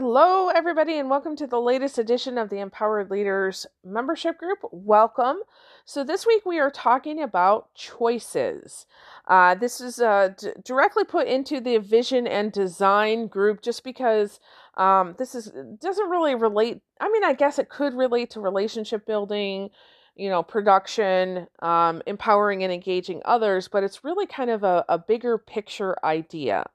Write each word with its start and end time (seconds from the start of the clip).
Hello, 0.00 0.46
everybody, 0.46 0.96
and 0.96 1.10
welcome 1.10 1.34
to 1.34 1.48
the 1.48 1.60
latest 1.60 1.98
edition 1.98 2.38
of 2.38 2.50
the 2.50 2.60
Empowered 2.60 3.10
Leaders 3.10 3.66
membership 3.84 4.38
group. 4.38 4.60
Welcome. 4.70 5.38
So, 5.84 6.04
this 6.04 6.24
week 6.24 6.46
we 6.46 6.60
are 6.60 6.70
talking 6.70 7.20
about 7.20 7.74
choices. 7.74 8.86
Uh, 9.26 9.56
this 9.56 9.80
is 9.80 9.98
uh, 9.98 10.34
d- 10.38 10.52
directly 10.64 11.02
put 11.02 11.26
into 11.26 11.60
the 11.60 11.78
vision 11.78 12.28
and 12.28 12.52
design 12.52 13.26
group 13.26 13.60
just 13.60 13.82
because 13.82 14.38
um, 14.76 15.16
this 15.18 15.34
is 15.34 15.50
doesn't 15.80 16.08
really 16.08 16.36
relate. 16.36 16.80
I 17.00 17.10
mean, 17.10 17.24
I 17.24 17.32
guess 17.32 17.58
it 17.58 17.68
could 17.68 17.92
relate 17.92 18.30
to 18.30 18.40
relationship 18.40 19.04
building, 19.04 19.70
you 20.14 20.28
know, 20.28 20.44
production, 20.44 21.48
um, 21.58 22.02
empowering 22.06 22.62
and 22.62 22.72
engaging 22.72 23.20
others, 23.24 23.66
but 23.66 23.82
it's 23.82 24.04
really 24.04 24.26
kind 24.26 24.50
of 24.50 24.62
a, 24.62 24.84
a 24.88 24.96
bigger 24.96 25.38
picture 25.38 25.96
idea. 26.04 26.66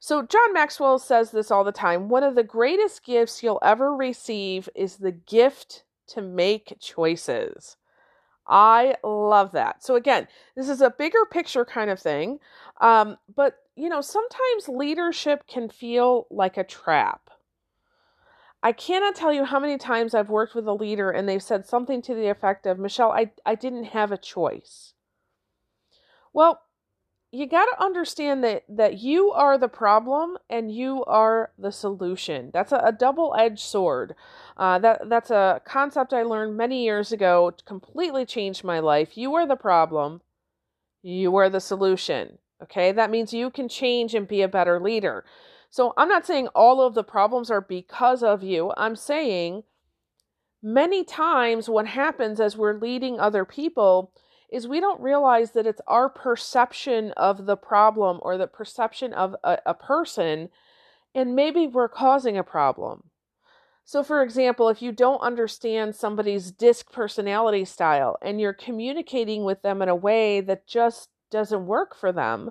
So, 0.00 0.22
John 0.22 0.52
Maxwell 0.52 0.98
says 0.98 1.30
this 1.30 1.50
all 1.50 1.64
the 1.64 1.72
time 1.72 2.08
one 2.08 2.22
of 2.22 2.34
the 2.34 2.42
greatest 2.42 3.04
gifts 3.04 3.42
you'll 3.42 3.60
ever 3.62 3.94
receive 3.94 4.68
is 4.74 4.96
the 4.96 5.12
gift 5.12 5.84
to 6.08 6.22
make 6.22 6.76
choices. 6.80 7.76
I 8.46 8.96
love 9.02 9.52
that. 9.52 9.82
So, 9.82 9.96
again, 9.96 10.28
this 10.54 10.68
is 10.68 10.80
a 10.80 10.90
bigger 10.90 11.24
picture 11.30 11.64
kind 11.64 11.90
of 11.90 11.98
thing. 11.98 12.38
Um, 12.80 13.16
but, 13.34 13.56
you 13.74 13.88
know, 13.88 14.00
sometimes 14.00 14.68
leadership 14.68 15.46
can 15.48 15.68
feel 15.68 16.26
like 16.30 16.56
a 16.56 16.64
trap. 16.64 17.30
I 18.62 18.72
cannot 18.72 19.14
tell 19.14 19.32
you 19.32 19.44
how 19.44 19.60
many 19.60 19.78
times 19.78 20.14
I've 20.14 20.30
worked 20.30 20.54
with 20.54 20.66
a 20.66 20.72
leader 20.72 21.10
and 21.10 21.28
they've 21.28 21.42
said 21.42 21.66
something 21.66 22.02
to 22.02 22.14
the 22.14 22.28
effect 22.28 22.66
of, 22.66 22.78
Michelle, 22.78 23.12
I, 23.12 23.30
I 23.44 23.54
didn't 23.54 23.84
have 23.84 24.12
a 24.12 24.18
choice. 24.18 24.94
Well, 26.32 26.60
you 27.32 27.46
got 27.46 27.66
to 27.66 27.84
understand 27.84 28.44
that 28.44 28.64
that 28.68 28.98
you 28.98 29.30
are 29.32 29.58
the 29.58 29.68
problem 29.68 30.38
and 30.48 30.70
you 30.70 31.04
are 31.04 31.50
the 31.58 31.72
solution. 31.72 32.50
That's 32.52 32.72
a, 32.72 32.80
a 32.84 32.92
double-edged 32.92 33.58
sword. 33.58 34.14
Uh, 34.56 34.78
that 34.78 35.08
that's 35.08 35.30
a 35.30 35.60
concept 35.64 36.12
I 36.12 36.22
learned 36.22 36.56
many 36.56 36.84
years 36.84 37.12
ago. 37.12 37.52
Completely 37.64 38.24
changed 38.24 38.64
my 38.64 38.78
life. 38.78 39.16
You 39.18 39.34
are 39.34 39.46
the 39.46 39.56
problem. 39.56 40.22
You 41.02 41.36
are 41.36 41.50
the 41.50 41.60
solution. 41.60 42.38
Okay, 42.62 42.90
that 42.92 43.10
means 43.10 43.34
you 43.34 43.50
can 43.50 43.68
change 43.68 44.14
and 44.14 44.26
be 44.26 44.40
a 44.40 44.48
better 44.48 44.80
leader. 44.80 45.24
So 45.68 45.92
I'm 45.96 46.08
not 46.08 46.26
saying 46.26 46.48
all 46.48 46.80
of 46.80 46.94
the 46.94 47.04
problems 47.04 47.50
are 47.50 47.60
because 47.60 48.22
of 48.22 48.42
you. 48.42 48.72
I'm 48.76 48.96
saying 48.96 49.64
many 50.62 51.04
times 51.04 51.68
what 51.68 51.86
happens 51.86 52.40
as 52.40 52.56
we're 52.56 52.78
leading 52.78 53.20
other 53.20 53.44
people 53.44 54.12
is 54.50 54.68
we 54.68 54.80
don't 54.80 55.00
realize 55.00 55.52
that 55.52 55.66
it's 55.66 55.80
our 55.86 56.08
perception 56.08 57.12
of 57.12 57.46
the 57.46 57.56
problem 57.56 58.18
or 58.22 58.36
the 58.36 58.46
perception 58.46 59.12
of 59.12 59.34
a, 59.42 59.58
a 59.66 59.74
person, 59.74 60.48
and 61.14 61.34
maybe 61.34 61.66
we're 61.66 61.88
causing 61.88 62.38
a 62.38 62.44
problem. 62.44 63.10
So, 63.84 64.02
for 64.02 64.22
example, 64.22 64.68
if 64.68 64.82
you 64.82 64.90
don't 64.90 65.20
understand 65.20 65.94
somebody's 65.94 66.50
disc 66.50 66.90
personality 66.92 67.64
style 67.64 68.16
and 68.20 68.40
you're 68.40 68.52
communicating 68.52 69.44
with 69.44 69.62
them 69.62 69.80
in 69.80 69.88
a 69.88 69.94
way 69.94 70.40
that 70.40 70.66
just 70.66 71.08
doesn't 71.30 71.66
work 71.66 71.94
for 71.94 72.10
them, 72.10 72.50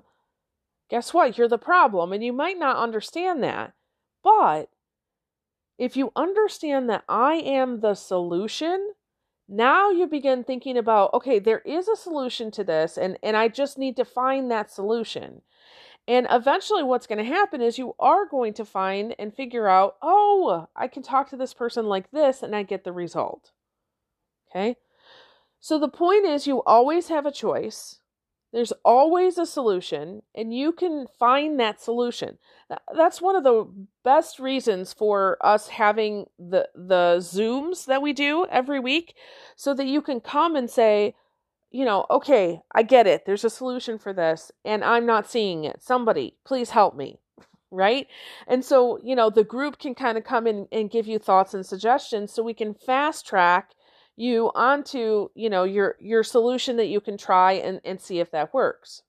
guess 0.88 1.12
what? 1.12 1.36
You're 1.36 1.48
the 1.48 1.58
problem, 1.58 2.12
and 2.12 2.24
you 2.24 2.32
might 2.32 2.58
not 2.58 2.76
understand 2.76 3.42
that. 3.42 3.74
But 4.24 4.70
if 5.78 5.96
you 5.96 6.10
understand 6.16 6.88
that 6.88 7.04
I 7.06 7.34
am 7.34 7.80
the 7.80 7.94
solution, 7.94 8.92
now 9.48 9.90
you 9.90 10.06
begin 10.06 10.42
thinking 10.42 10.76
about 10.76 11.12
okay 11.14 11.38
there 11.38 11.60
is 11.60 11.88
a 11.88 11.96
solution 11.96 12.50
to 12.50 12.64
this 12.64 12.96
and 12.98 13.16
and 13.22 13.36
i 13.36 13.48
just 13.48 13.78
need 13.78 13.96
to 13.96 14.04
find 14.04 14.50
that 14.50 14.70
solution. 14.70 15.42
And 16.08 16.28
eventually 16.30 16.84
what's 16.84 17.08
going 17.08 17.18
to 17.18 17.24
happen 17.24 17.60
is 17.60 17.78
you 17.78 17.96
are 17.98 18.26
going 18.26 18.54
to 18.54 18.64
find 18.64 19.16
and 19.18 19.34
figure 19.34 19.68
out 19.68 19.96
oh 20.02 20.68
i 20.76 20.88
can 20.88 21.02
talk 21.02 21.30
to 21.30 21.36
this 21.36 21.54
person 21.54 21.86
like 21.86 22.10
this 22.10 22.42
and 22.42 22.54
i 22.54 22.62
get 22.62 22.84
the 22.84 22.92
result. 22.92 23.52
Okay? 24.50 24.76
So 25.60 25.78
the 25.78 25.88
point 25.88 26.24
is 26.26 26.46
you 26.46 26.62
always 26.62 27.08
have 27.08 27.26
a 27.26 27.32
choice 27.32 28.00
there's 28.56 28.72
always 28.86 29.36
a 29.36 29.44
solution, 29.44 30.22
and 30.34 30.54
you 30.54 30.72
can 30.72 31.06
find 31.18 31.60
that 31.60 31.78
solution. 31.78 32.38
That's 32.96 33.20
one 33.20 33.36
of 33.36 33.44
the 33.44 33.66
best 34.02 34.38
reasons 34.38 34.94
for 34.94 35.36
us 35.42 35.68
having 35.68 36.24
the 36.38 36.66
the 36.74 37.18
Zooms 37.18 37.84
that 37.84 38.00
we 38.00 38.14
do 38.14 38.46
every 38.50 38.80
week, 38.80 39.14
so 39.56 39.74
that 39.74 39.86
you 39.86 40.00
can 40.00 40.20
come 40.20 40.56
and 40.56 40.70
say, 40.70 41.14
you 41.70 41.84
know, 41.84 42.06
okay, 42.10 42.62
I 42.74 42.82
get 42.82 43.06
it. 43.06 43.26
There's 43.26 43.44
a 43.44 43.50
solution 43.50 43.98
for 43.98 44.14
this, 44.14 44.50
and 44.64 44.82
I'm 44.82 45.04
not 45.04 45.28
seeing 45.30 45.64
it. 45.64 45.82
Somebody, 45.82 46.36
please 46.46 46.70
help 46.70 46.96
me. 46.96 47.20
Right? 47.72 48.06
And 48.46 48.64
so, 48.64 48.98
you 49.02 49.16
know, 49.16 49.28
the 49.28 49.44
group 49.44 49.78
can 49.78 49.94
kind 49.94 50.16
of 50.16 50.24
come 50.24 50.46
in 50.46 50.68
and 50.70 50.88
give 50.88 51.08
you 51.08 51.18
thoughts 51.18 51.52
and 51.52 51.66
suggestions 51.66 52.32
so 52.32 52.42
we 52.42 52.54
can 52.54 52.72
fast 52.72 53.26
track 53.26 53.72
you 54.16 54.50
onto 54.54 55.28
you 55.34 55.50
know 55.50 55.64
your 55.64 55.96
your 56.00 56.24
solution 56.24 56.76
that 56.78 56.86
you 56.86 57.00
can 57.00 57.16
try 57.16 57.52
and, 57.52 57.80
and 57.84 58.00
see 58.00 58.18
if 58.18 58.30
that 58.30 58.52
works. 58.52 59.02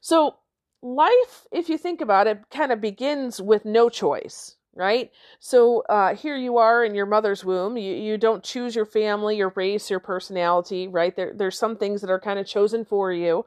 So 0.00 0.36
life 0.82 1.46
if 1.52 1.68
you 1.68 1.78
think 1.78 2.00
about 2.00 2.26
it 2.26 2.42
kind 2.50 2.72
of 2.72 2.80
begins 2.80 3.40
with 3.40 3.64
no 3.64 3.88
choice 3.88 4.56
right? 4.72 5.10
So 5.40 5.82
uh, 5.88 6.14
here 6.14 6.36
you 6.36 6.56
are 6.58 6.84
in 6.84 6.94
your 6.94 7.04
mother's 7.04 7.44
womb. 7.44 7.76
You, 7.76 7.92
you 7.92 8.16
don't 8.16 8.44
choose 8.44 8.76
your 8.76 8.86
family 8.86 9.36
your 9.36 9.52
race 9.54 9.90
your 9.90 10.00
personality 10.00 10.88
right? 10.88 11.14
There, 11.14 11.32
there's 11.34 11.58
some 11.58 11.76
things 11.76 12.00
that 12.00 12.10
are 12.10 12.20
kind 12.20 12.38
of 12.38 12.46
chosen 12.46 12.84
for 12.84 13.12
you 13.12 13.44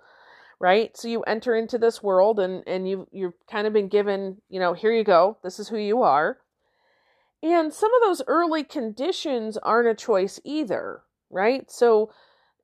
right? 0.59 0.95
So 0.95 1.09
you 1.09 1.23
enter 1.23 1.55
into 1.55 1.77
this 1.77 2.01
world 2.01 2.39
and 2.39 2.63
and 2.67 2.87
you 2.87 3.07
you've 3.11 3.33
kind 3.49 3.67
of 3.67 3.73
been 3.73 3.89
given 3.89 4.41
you 4.49 4.59
know 4.59 4.73
here 4.73 4.93
you 4.93 5.03
go. 5.03 5.37
This 5.43 5.59
is 5.59 5.67
who 5.67 5.77
you 5.77 6.03
are 6.03 6.37
and 7.43 7.73
some 7.73 7.93
of 7.93 8.01
those 8.01 8.21
early 8.27 8.63
conditions 8.63 9.57
aren't 9.57 9.89
a 9.89 9.93
choice 9.93 10.39
either, 10.45 11.01
right? 11.29 11.69
So, 11.69 12.11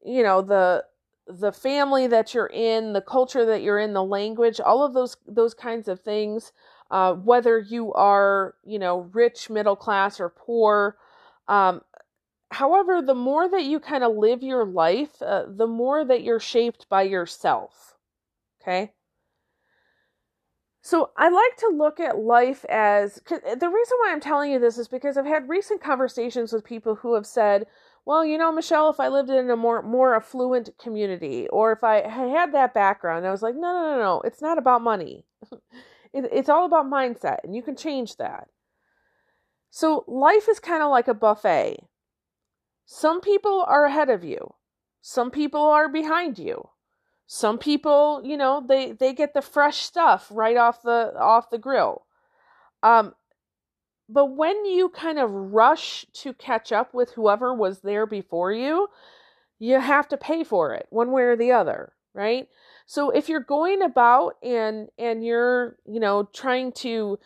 you 0.04 0.24
know, 0.24 0.42
the 0.42 0.86
the 1.28 1.52
family 1.52 2.08
that 2.08 2.34
you're 2.34 2.48
in, 2.52 2.94
the 2.94 3.02
culture 3.02 3.46
that 3.46 3.62
you're 3.62 3.78
in, 3.78 3.94
the 3.94 4.04
language, 4.04 4.60
all 4.60 4.84
of 4.84 4.94
those 4.94 5.18
those 5.28 5.54
kinds 5.54 5.90
of 5.90 6.00
things, 6.02 6.54
uh, 6.92 7.14
whether 7.14 7.60
you 7.60 7.94
are, 7.94 8.56
you 8.64 8.80
know, 8.80 9.10
rich, 9.14 9.50
middle 9.50 9.76
class, 9.76 10.20
or 10.20 10.30
poor. 10.30 10.98
Um, 11.50 11.82
however, 12.52 13.02
the 13.02 13.16
more 13.16 13.50
that 13.50 13.64
you 13.66 13.80
kind 13.82 14.04
of 14.04 14.16
live 14.16 14.44
your 14.44 14.66
life, 14.66 15.22
uh, 15.22 15.44
the 15.48 15.68
more 15.68 16.06
that 16.06 16.24
you're 16.24 16.40
shaped 16.40 16.88
by 16.90 17.04
yourself. 17.04 17.96
Okay. 18.62 18.94
So 20.82 21.12
I 21.18 21.30
like 21.30 21.58
to 21.58 21.68
look 21.68 22.00
at 22.00 22.20
life 22.20 22.66
as 22.70 23.22
eh, 23.32 23.56
the 23.56 23.70
reason 23.70 23.98
why 24.00 24.12
I'm 24.12 24.22
telling 24.22 24.52
you 24.52 24.60
this 24.60 24.78
is 24.78 24.88
because 24.88 25.18
I've 25.18 25.26
had 25.26 25.50
recent 25.50 25.82
conversations 25.82 26.54
with 26.54 26.64
people 26.64 26.96
who 26.96 27.16
have 27.16 27.26
said, 27.26 27.68
"Well, 28.06 28.24
you 28.26 28.38
know, 28.38 28.52
Michelle, 28.52 28.90
if 28.90 29.00
I 29.00 29.10
lived 29.10 29.30
in 29.30 29.50
a 29.50 29.58
more 29.58 29.82
more 29.82 30.16
affluent 30.16 30.70
community, 30.80 31.48
or 31.50 31.72
if 31.74 31.84
I 31.84 32.08
had 32.08 32.54
that 32.54 32.74
background," 32.74 33.28
I 33.28 33.32
was 33.32 33.42
like, 33.42 33.56
"No, 33.56 33.62
no, 33.62 33.92
no, 33.92 34.00
no. 34.00 34.22
It's 34.22 34.42
not 34.42 34.58
about 34.58 34.82
money. 34.82 35.26
it, 36.14 36.30
it's 36.32 36.50
all 36.50 36.66
about 36.66 36.86
mindset, 36.86 37.40
and 37.44 37.56
you 37.56 37.62
can 37.62 37.76
change 37.76 38.16
that." 38.18 38.48
So 39.70 40.06
life 40.08 40.48
is 40.50 40.60
kind 40.60 40.82
of 40.82 40.90
like 40.90 41.08
a 41.08 41.14
buffet. 41.14 41.88
Some 42.86 43.22
people 43.22 43.64
are 43.68 43.86
ahead 43.86 44.10
of 44.10 44.24
you. 44.24 44.56
Some 45.02 45.30
people 45.30 45.62
are 45.62 45.90
behind 45.90 46.40
you 46.40 46.70
some 47.32 47.60
people 47.60 48.24
you 48.26 48.36
know 48.36 48.66
they 48.68 48.92
they 48.92 49.14
get 49.14 49.36
the 49.36 49.42
fresh 49.42 49.78
stuff 49.78 50.28
right 50.32 50.58
off 50.58 50.82
the 50.82 51.14
off 51.16 51.52
the 51.52 51.60
grill. 51.60 52.02
Um 52.82 53.14
but 54.10 54.36
when 54.36 54.66
you 54.66 54.90
kind 54.90 55.20
of 55.20 55.30
rush 55.32 56.08
to 56.14 56.34
catch 56.34 56.72
up 56.72 56.92
with 56.92 57.12
whoever 57.12 57.54
was 57.54 57.82
there 57.82 58.08
before 58.08 58.52
you 58.52 58.88
you 59.60 59.80
have 59.80 60.08
to 60.08 60.18
pay 60.18 60.44
for 60.44 60.74
it 60.74 60.88
one 60.90 61.12
way 61.12 61.22
or 61.22 61.36
the 61.36 61.52
other 61.52 61.94
right? 62.16 62.48
So 62.88 63.12
if 63.12 63.30
you're 63.30 63.42
going 63.42 63.84
about 63.84 64.38
and 64.42 64.90
and 64.98 65.24
you're 65.24 65.78
you 65.86 66.00
know 66.00 66.28
trying 66.34 66.72
to 66.84 67.20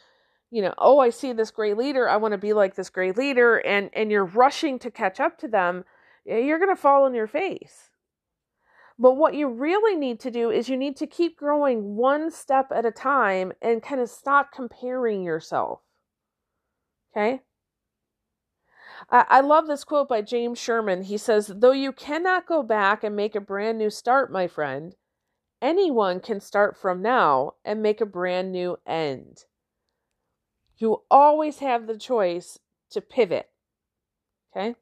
you 0.51 0.61
know 0.61 0.73
oh 0.79 0.99
i 0.99 1.11
see 1.11 1.31
this 1.31 1.49
great 1.49 1.77
leader. 1.77 2.09
I 2.09 2.17
want 2.17 2.33
to 2.33 2.37
be 2.37 2.51
like 2.51 2.75
this 2.75 2.89
great 2.89 3.17
leader 3.17 3.55
and 3.59 3.89
and 3.93 4.11
you're 4.11 4.25
rushing 4.25 4.79
to 4.79 4.91
catch 4.91 5.21
up 5.21 5.37
to 5.37 5.47
them 5.47 5.85
you're 6.25 6.59
going 6.59 6.75
to 6.75 6.81
fall 6.81 7.05
on 7.05 7.15
your 7.15 7.27
face 7.27 7.89
but 8.97 9.13
what 9.13 9.33
you 9.33 9.47
really 9.47 9.95
need 9.95 10.19
to 10.21 10.31
do 10.31 10.51
is 10.51 10.69
you 10.69 10.77
need 10.77 10.95
to 10.97 11.07
keep 11.07 11.37
growing 11.37 11.95
one 11.95 12.31
step 12.31 12.71
at 12.71 12.85
a 12.85 12.91
time 12.91 13.53
and 13.61 13.81
kind 13.81 13.99
of 13.99 14.09
stop 14.09 14.51
comparing 14.51 15.23
yourself. 15.23 15.81
Okay? 17.11 17.41
I, 19.09 19.41
love 19.41 19.67
this 19.67 19.83
quote 19.83 20.07
by 20.07 20.21
James 20.21 20.59
Sherman. 20.59 21.03
He 21.03 21.17
says, 21.17 21.51
Though 21.53 21.71
you 21.71 21.91
cannot 21.91 22.47
go 22.47 22.63
back 22.63 23.03
and 23.03 23.15
make 23.15 23.35
a 23.35 23.41
brand 23.41 23.77
new 23.77 23.89
start, 23.89 24.31
my 24.31 24.47
friend, 24.47 24.95
anyone 25.61 26.19
can 26.19 26.39
start 26.39 26.77
from 26.77 27.01
now 27.01 27.53
and 27.65 27.81
make 27.81 28.01
a 28.01 28.05
brand 28.05 28.51
new 28.51 28.77
end. 28.87 29.45
You 30.77 31.03
always 31.11 31.59
have 31.59 31.87
the 31.87 31.97
choice 31.97 32.59
to 32.91 33.01
pivot. 33.01 33.49
Okay? 34.55 34.75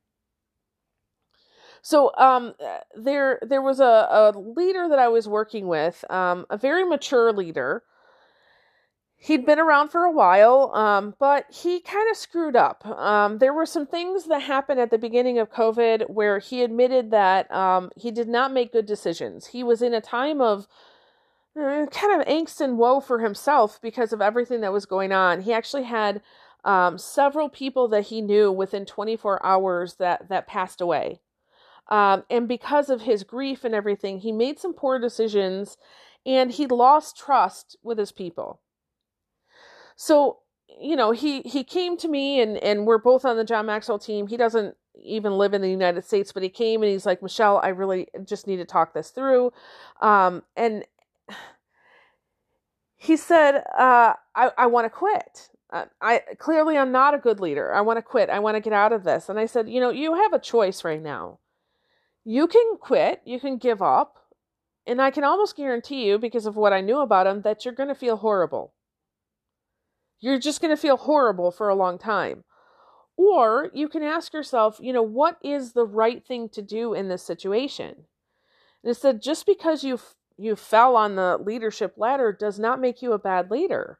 So 1.81 2.11
um, 2.17 2.53
there 2.95 3.39
there 3.41 3.61
was 3.61 3.79
a, 3.79 4.07
a 4.09 4.33
leader 4.37 4.87
that 4.89 4.99
I 4.99 5.07
was 5.07 5.27
working 5.27 5.67
with, 5.67 6.03
um, 6.11 6.45
a 6.49 6.57
very 6.57 6.85
mature 6.85 7.33
leader. 7.33 7.83
he'd 9.17 9.45
been 9.45 9.59
around 9.59 9.89
for 9.89 10.03
a 10.03 10.11
while, 10.11 10.71
um, 10.73 11.13
but 11.19 11.45
he 11.51 11.79
kind 11.79 12.09
of 12.09 12.17
screwed 12.17 12.55
up. 12.55 12.85
Um, 12.85 13.37
there 13.37 13.53
were 13.53 13.67
some 13.67 13.85
things 13.85 14.25
that 14.25 14.41
happened 14.41 14.79
at 14.79 14.89
the 14.91 14.97
beginning 14.97 15.37
of 15.39 15.51
COVID 15.51 16.09
where 16.09 16.39
he 16.39 16.63
admitted 16.63 17.11
that 17.11 17.51
um, 17.51 17.91
he 17.95 18.11
did 18.11 18.27
not 18.27 18.51
make 18.51 18.73
good 18.73 18.85
decisions. 18.87 19.47
He 19.47 19.63
was 19.63 19.81
in 19.81 19.93
a 19.93 20.01
time 20.01 20.41
of 20.41 20.67
uh, 21.59 21.85
kind 21.91 22.19
of 22.21 22.27
angst 22.27 22.61
and 22.61 22.77
woe 22.77 22.99
for 22.99 23.19
himself 23.19 23.79
because 23.81 24.13
of 24.13 24.21
everything 24.21 24.61
that 24.61 24.73
was 24.73 24.85
going 24.85 25.11
on. 25.11 25.41
He 25.41 25.53
actually 25.53 25.83
had 25.83 26.21
um, 26.63 26.97
several 26.97 27.49
people 27.49 27.87
that 27.89 28.07
he 28.07 28.21
knew 28.21 28.51
within 28.51 28.85
24 28.85 29.45
hours 29.45 29.95
that 29.95 30.29
that 30.29 30.47
passed 30.47 30.81
away. 30.81 31.19
Um, 31.91 32.23
and 32.29 32.47
because 32.47 32.89
of 32.89 33.01
his 33.01 33.23
grief 33.23 33.63
and 33.63 33.75
everything, 33.75 34.19
he 34.19 34.31
made 34.31 34.57
some 34.59 34.73
poor 34.73 34.97
decisions 34.97 35.77
and 36.25 36.51
he 36.51 36.65
lost 36.65 37.17
trust 37.17 37.75
with 37.83 37.97
his 37.97 38.11
people. 38.11 38.61
So, 39.95 40.39
you 40.79 40.95
know, 40.95 41.11
he 41.11 41.41
he 41.41 41.63
came 41.63 41.97
to 41.97 42.07
me 42.07 42.41
and 42.41 42.57
and 42.57 42.87
we're 42.87 42.97
both 42.97 43.25
on 43.25 43.35
the 43.37 43.43
John 43.43 43.65
Maxwell 43.65 43.99
team. 43.99 44.27
He 44.27 44.37
doesn't 44.37 44.75
even 45.03 45.33
live 45.37 45.53
in 45.53 45.61
the 45.61 45.69
United 45.69 46.05
States, 46.05 46.31
but 46.31 46.43
he 46.43 46.49
came 46.49 46.81
and 46.81 46.91
he's 46.91 47.05
like, 47.05 47.21
"Michelle, 47.21 47.59
I 47.61 47.67
really 47.67 48.07
just 48.23 48.47
need 48.47 48.57
to 48.57 48.65
talk 48.65 48.93
this 48.93 49.09
through." 49.09 49.51
Um 49.99 50.43
and 50.55 50.85
he 53.01 53.17
said, 53.17 53.63
uh, 53.75 54.13
I, 54.35 54.51
I 54.59 54.67
want 54.67 54.85
to 54.85 54.89
quit. 54.91 55.49
Uh, 55.73 55.85
I 56.01 56.21
clearly 56.37 56.77
I'm 56.77 56.91
not 56.91 57.15
a 57.15 57.17
good 57.17 57.39
leader. 57.39 57.73
I 57.73 57.81
want 57.81 57.97
to 57.97 58.03
quit. 58.03 58.29
I 58.29 58.37
want 58.37 58.57
to 58.57 58.61
get 58.61 58.73
out 58.73 58.93
of 58.93 59.03
this. 59.03 59.27
And 59.27 59.39
I 59.39 59.47
said, 59.47 59.67
you 59.67 59.79
know, 59.79 59.89
you 59.89 60.13
have 60.13 60.33
a 60.33 60.39
choice 60.39 60.83
right 60.83 61.01
now. 61.01 61.39
You 62.23 62.47
can 62.47 62.77
quit, 62.79 63.21
you 63.25 63.39
can 63.39 63.57
give 63.57 63.81
up, 63.81 64.17
and 64.85 65.01
I 65.01 65.11
can 65.11 65.23
almost 65.23 65.55
guarantee 65.55 66.05
you 66.05 66.17
because 66.17 66.45
of 66.45 66.55
what 66.55 66.73
I 66.73 66.81
knew 66.81 66.99
about 66.99 67.27
him 67.27 67.41
that 67.41 67.65
you're 67.65 67.73
going 67.73 67.89
to 67.89 67.95
feel 67.95 68.17
horrible. 68.17 68.73
You're 70.19 70.39
just 70.39 70.61
going 70.61 70.75
to 70.75 70.81
feel 70.81 70.97
horrible 70.97 71.51
for 71.51 71.69
a 71.69 71.75
long 71.75 71.97
time. 71.97 72.43
Or 73.17 73.69
you 73.73 73.89
can 73.89 74.03
ask 74.03 74.33
yourself, 74.33 74.77
you 74.79 74.93
know, 74.93 75.01
what 75.01 75.37
is 75.43 75.73
the 75.73 75.85
right 75.85 76.25
thing 76.25 76.49
to 76.49 76.61
do 76.61 76.93
in 76.93 77.09
this 77.09 77.23
situation? 77.23 78.05
And 78.83 78.91
it 78.91 78.95
said 78.95 79.21
just 79.21 79.45
because 79.45 79.83
you 79.83 79.99
you 80.37 80.55
fell 80.55 80.95
on 80.95 81.15
the 81.15 81.37
leadership 81.37 81.93
ladder 81.97 82.31
does 82.31 82.57
not 82.57 82.81
make 82.81 83.01
you 83.01 83.13
a 83.13 83.19
bad 83.19 83.51
leader. 83.51 83.99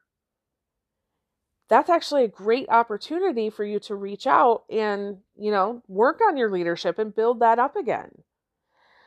That's 1.72 1.90
actually 1.90 2.26
a 2.26 2.28
great 2.28 2.68
opportunity 2.68 3.50
for 3.50 3.64
you 3.64 3.80
to 3.80 3.96
reach 3.96 4.28
out 4.28 4.66
and, 4.70 5.20
you 5.38 5.52
know, 5.52 5.82
work 5.88 6.20
on 6.22 6.36
your 6.36 6.52
leadership 6.52 7.00
and 7.00 7.16
build 7.16 7.40
that 7.40 7.60
up 7.60 7.78
again. 7.78 8.24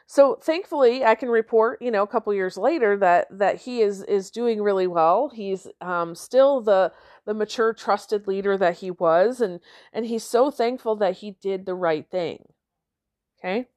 So 0.07 0.37
thankfully, 0.37 1.05
I 1.05 1.15
can 1.15 1.29
report, 1.29 1.83
you 1.83 1.91
know, 1.91 2.03
a 2.03 2.07
couple 2.07 2.33
years 2.33 2.57
later 2.57 2.97
that 2.97 3.29
that 3.31 3.61
he 3.63 3.83
is 3.83 4.03
is 4.05 4.31
doing 4.31 4.63
really 4.63 4.87
well. 4.87 5.29
He's 5.29 5.67
um, 5.83 6.15
still 6.15 6.63
the 6.63 6.91
the 7.27 7.35
mature, 7.35 7.75
trusted 7.75 8.27
leader 8.27 8.57
that 8.57 8.79
he 8.79 8.91
was, 8.91 9.43
and 9.43 9.61
and 9.93 10.07
he's 10.07 10.25
so 10.25 10.51
thankful 10.51 10.97
that 10.97 11.19
he 11.19 11.33
did 11.43 11.67
the 11.67 11.75
right 11.75 12.11
thing. 12.11 12.47
Okay 13.39 13.69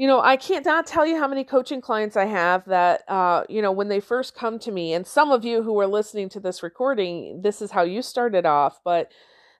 you 0.00 0.06
know, 0.06 0.22
I 0.22 0.38
can't 0.38 0.64
not 0.64 0.86
tell 0.86 1.04
you 1.04 1.18
how 1.18 1.28
many 1.28 1.44
coaching 1.44 1.82
clients 1.82 2.16
I 2.16 2.24
have 2.24 2.64
that, 2.64 3.04
uh, 3.06 3.44
you 3.50 3.60
know, 3.60 3.70
when 3.70 3.88
they 3.88 4.00
first 4.00 4.34
come 4.34 4.58
to 4.60 4.72
me, 4.72 4.94
and 4.94 5.06
some 5.06 5.30
of 5.30 5.44
you 5.44 5.62
who 5.62 5.78
are 5.78 5.86
listening 5.86 6.30
to 6.30 6.40
this 6.40 6.62
recording, 6.62 7.42
this 7.42 7.60
is 7.60 7.70
how 7.72 7.82
you 7.82 8.00
started 8.00 8.46
off, 8.46 8.80
but 8.82 9.12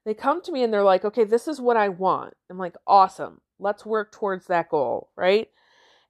they 0.06 0.14
come 0.14 0.40
to 0.40 0.50
me 0.50 0.62
and 0.62 0.72
they're 0.72 0.82
like, 0.82 1.04
okay, 1.04 1.24
this 1.24 1.46
is 1.46 1.60
what 1.60 1.76
I 1.76 1.90
want. 1.90 2.32
I'm 2.48 2.56
like, 2.56 2.74
awesome. 2.86 3.42
Let's 3.58 3.84
work 3.84 4.12
towards 4.12 4.46
that 4.46 4.70
goal, 4.70 5.10
right? 5.14 5.48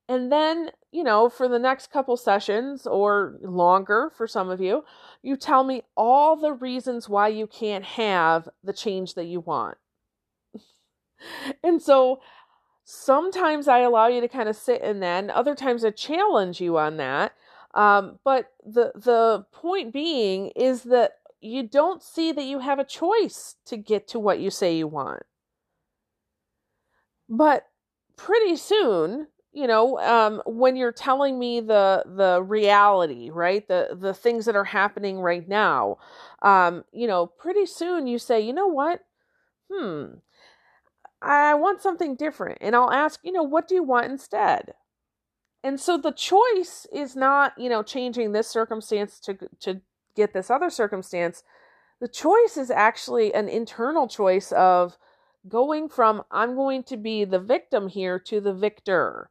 And 0.08 0.30
then, 0.30 0.70
you 0.92 1.02
know, 1.02 1.28
for 1.28 1.48
the 1.48 1.58
next 1.58 1.90
couple 1.90 2.16
sessions 2.16 2.86
or 2.86 3.36
longer 3.42 4.12
for 4.16 4.28
some 4.28 4.48
of 4.48 4.60
you, 4.60 4.84
you 5.22 5.36
tell 5.36 5.64
me 5.64 5.82
all 5.96 6.36
the 6.36 6.52
reasons 6.52 7.08
why 7.08 7.26
you 7.26 7.48
can't 7.48 7.84
have 7.84 8.48
the 8.62 8.72
change 8.72 9.14
that 9.14 9.26
you 9.26 9.40
want. 9.40 9.76
and 11.64 11.82
so, 11.82 12.20
Sometimes 12.84 13.68
I 13.68 13.80
allow 13.80 14.08
you 14.08 14.20
to 14.20 14.28
kind 14.28 14.48
of 14.48 14.56
sit 14.56 14.82
in 14.82 15.00
that, 15.00 15.20
and 15.20 15.30
other 15.30 15.54
times 15.54 15.84
I 15.84 15.90
challenge 15.90 16.60
you 16.60 16.78
on 16.78 16.96
that. 16.98 17.32
Um, 17.74 18.18
but 18.24 18.52
the 18.64 18.92
the 18.96 19.46
point 19.52 19.92
being 19.92 20.48
is 20.56 20.82
that 20.84 21.12
you 21.40 21.62
don't 21.62 22.02
see 22.02 22.32
that 22.32 22.44
you 22.44 22.58
have 22.58 22.78
a 22.78 22.84
choice 22.84 23.56
to 23.66 23.76
get 23.76 24.08
to 24.08 24.18
what 24.18 24.40
you 24.40 24.50
say 24.50 24.76
you 24.76 24.88
want. 24.88 25.22
But 27.28 27.66
pretty 28.16 28.56
soon, 28.56 29.28
you 29.52 29.66
know, 29.66 29.98
um, 30.00 30.42
when 30.46 30.76
you're 30.76 30.92
telling 30.92 31.38
me 31.38 31.60
the 31.60 32.04
the 32.06 32.42
reality, 32.42 33.30
right, 33.30 33.66
the 33.66 33.96
the 33.98 34.14
things 34.14 34.44
that 34.46 34.56
are 34.56 34.64
happening 34.64 35.18
right 35.20 35.46
now, 35.48 35.98
um, 36.42 36.84
you 36.92 37.06
know, 37.06 37.26
pretty 37.26 37.66
soon 37.66 38.06
you 38.06 38.18
say, 38.18 38.40
you 38.40 38.52
know 38.52 38.66
what, 38.68 39.04
hmm, 39.72 40.14
I 41.22 41.54
want 41.54 41.82
something 41.82 42.16
different. 42.16 42.58
And 42.60 42.74
I'll 42.74 42.90
ask, 42.90 43.20
you 43.22 43.32
know, 43.32 43.42
what 43.42 43.68
do 43.68 43.74
you 43.74 43.82
want 43.82 44.10
instead? 44.10 44.74
And 45.62 45.78
so 45.78 45.98
the 45.98 46.12
choice 46.12 46.86
is 46.92 47.14
not, 47.14 47.52
you 47.58 47.68
know, 47.68 47.82
changing 47.82 48.32
this 48.32 48.48
circumstance 48.48 49.20
to 49.20 49.36
to 49.60 49.82
get 50.16 50.32
this 50.32 50.50
other 50.50 50.70
circumstance. 50.70 51.42
The 52.00 52.08
choice 52.08 52.56
is 52.56 52.70
actually 52.70 53.34
an 53.34 53.48
internal 53.48 54.08
choice 54.08 54.52
of 54.52 54.96
going 55.48 55.88
from 55.88 56.22
I'm 56.30 56.54
going 56.54 56.82
to 56.84 56.96
be 56.96 57.24
the 57.24 57.38
victim 57.38 57.88
here 57.88 58.18
to 58.20 58.40
the 58.40 58.54
victor. 58.54 59.30